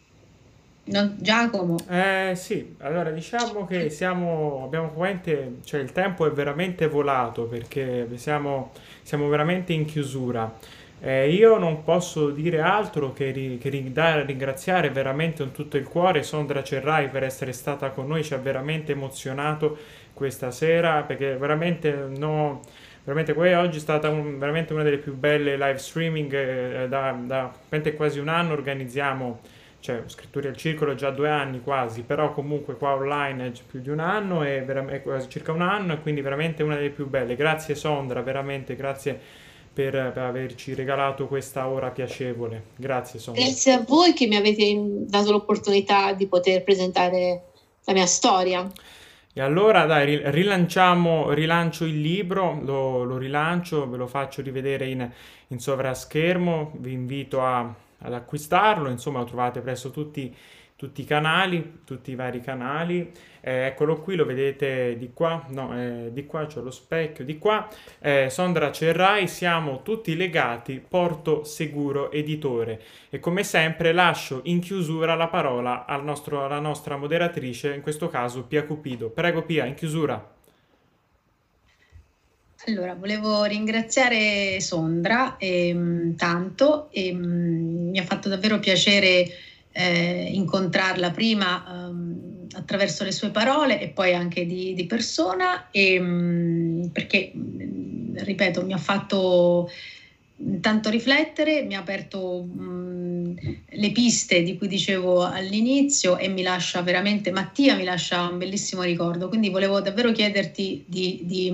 [0.85, 1.77] no, Giacomo?
[1.89, 8.09] Eh sì, allora diciamo che siamo, abbiamo veramente, cioè il tempo è veramente volato perché
[8.17, 10.59] siamo, siamo veramente in chiusura.
[10.99, 16.25] Eh, io non posso dire altro che, ri, che ringraziare veramente con tutto il cuore
[16.25, 19.77] Sondra Cerrai per essere stata con noi, ci ha veramente emozionato
[20.13, 22.63] questa sera perché veramente no,
[23.07, 27.17] veramente quella oggi è stata un, veramente una delle più belle live streaming eh, da,
[27.25, 27.53] da
[27.97, 29.39] quasi un anno organizziamo
[29.79, 33.91] cioè scrittori al circolo già due anni quasi però comunque qua online è più di
[33.91, 37.37] un anno e è quasi circa un anno e quindi veramente una delle più belle
[37.37, 42.69] grazie Sondra veramente grazie per, per, averci regalato questa ora piacevole.
[42.77, 43.43] Grazie Sondra.
[43.43, 44.75] Grazie a voi che mi avete
[45.07, 47.43] dato l'opportunità di poter presentare
[47.85, 48.67] la mia storia.
[49.39, 55.07] E allora dai, rilanciamo, rilancio il libro, lo, lo rilancio, ve lo faccio rivedere in,
[55.49, 60.35] in sovraschermo, vi invito a, ad acquistarlo, insomma lo trovate presso tutti
[60.77, 63.11] tutti i canali, tutti i vari canali.
[63.41, 67.39] Eh, eccolo qui, lo vedete di qua, no, eh, di qua c'è lo specchio, di
[67.39, 67.67] qua.
[67.99, 72.81] Eh, Sondra Cerrai, siamo tutti legati, Porto Seguro Editore.
[73.09, 78.09] E come sempre lascio in chiusura la parola al nostro, alla nostra moderatrice, in questo
[78.09, 79.09] caso Pia Cupido.
[79.09, 80.35] Prego Pia, in chiusura.
[82.67, 89.29] Allora, volevo ringraziare Sondra ehm, tanto, ehm, mi ha fatto davvero piacere
[89.77, 96.01] eh, incontrarla prima um, attraverso le sue parole e poi anche di, di persona, e,
[96.01, 99.71] um, perché, mm, ripeto, mi ha fatto
[100.61, 103.35] tanto riflettere, mi ha aperto um,
[103.69, 108.83] le piste di cui dicevo all'inizio e mi lascia veramente, Mattia mi lascia un bellissimo
[108.83, 111.53] ricordo, quindi volevo davvero chiederti di, di,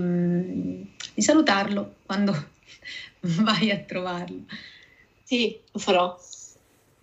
[1.12, 2.50] di salutarlo quando
[3.42, 4.44] vai a trovarlo.
[5.24, 6.16] Sì, lo farò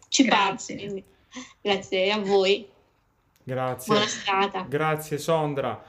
[0.09, 0.75] ci Grazie.
[0.75, 1.03] Parli.
[1.61, 2.67] Grazie a voi.
[3.43, 3.93] Grazie.
[3.93, 4.65] Buona serata.
[4.67, 5.87] Grazie Sondra.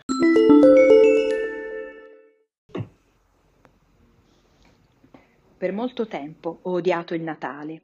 [5.57, 7.82] Per molto tempo ho odiato il Natale.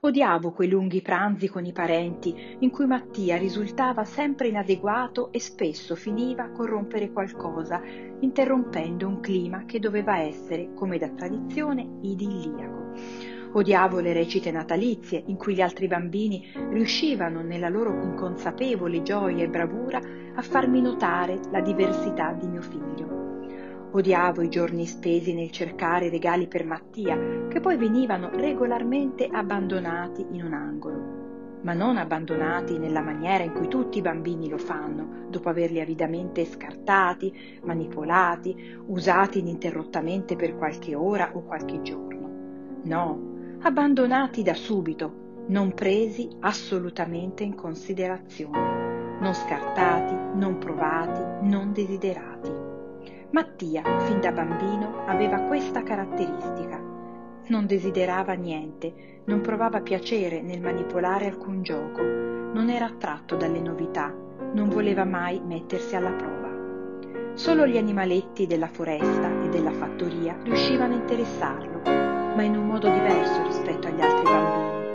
[0.00, 5.96] Odiavo quei lunghi pranzi con i parenti in cui Mattia risultava sempre inadeguato e spesso
[5.96, 7.82] finiva con rompere qualcosa,
[8.20, 13.35] interrompendo un clima che doveva essere, come da tradizione, idilliaco.
[13.52, 19.48] Odiavo le recite natalizie in cui gli altri bambini riuscivano nella loro inconsapevole gioia e
[19.48, 19.98] bravura
[20.34, 23.14] a farmi notare la diversità di mio figlio.
[23.92, 27.18] Odiavo i giorni spesi nel cercare regali per Mattia,
[27.48, 31.24] che poi venivano regolarmente abbandonati in un angolo
[31.66, 36.44] ma non abbandonati nella maniera in cui tutti i bambini lo fanno, dopo averli avidamente
[36.44, 42.30] scartati, manipolati, usati ininterrottamente per qualche ora o qualche giorno.
[42.84, 43.35] No,
[43.66, 52.52] abbandonati da subito, non presi assolutamente in considerazione, non scartati, non provati, non desiderati.
[53.30, 56.94] Mattia, fin da bambino, aveva questa caratteristica
[57.48, 64.12] non desiderava niente, non provava piacere nel manipolare alcun gioco, non era attratto dalle novità,
[64.52, 67.34] non voleva mai mettersi alla prova.
[67.34, 71.95] Solo gli animaletti della foresta e della fattoria riuscivano a interessarlo,
[72.36, 74.92] ma in un modo diverso rispetto agli altri bambini.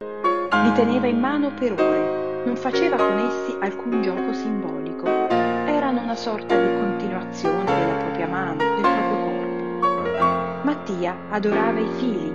[0.64, 6.16] Li teneva in mano per ore, non faceva con essi alcun gioco simbolico, erano una
[6.16, 10.62] sorta di continuazione della propria mano, del proprio corpo.
[10.64, 12.32] Mattia adorava i fili,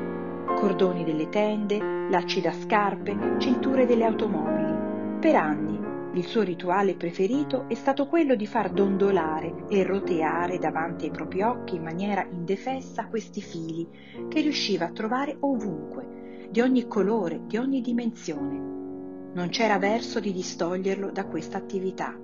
[0.56, 1.78] cordoni delle tende,
[2.10, 4.74] lacci da scarpe, cinture delle automobili.
[5.20, 5.85] Per anni
[6.16, 11.42] il suo rituale preferito è stato quello di far dondolare e roteare davanti ai propri
[11.42, 13.86] occhi in maniera indefessa questi fili
[14.28, 18.74] che riusciva a trovare ovunque, di ogni colore, di ogni dimensione.
[19.34, 22.18] Non c'era verso di distoglierlo da questa attività.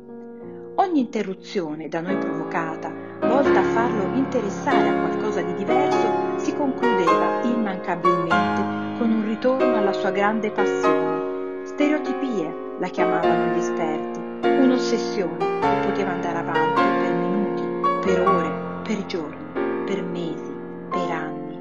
[0.76, 2.90] Ogni interruzione da noi provocata,
[3.20, 9.93] volta a farlo interessare a qualcosa di diverso, si concludeva immancabilmente con un ritorno alla
[9.93, 11.66] sua grande passione.
[11.66, 17.62] Stereotipie la chiamavano gli esperti, un'ossessione che poteva andare avanti per minuti,
[18.05, 20.53] per ore, per giorni, per mesi,
[20.91, 21.61] per anni.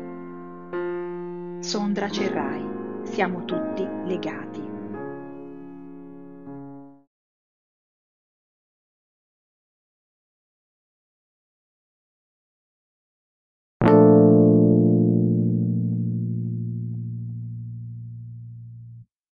[1.64, 2.68] Sondra Cerrai,
[3.04, 4.61] siamo tutti legati.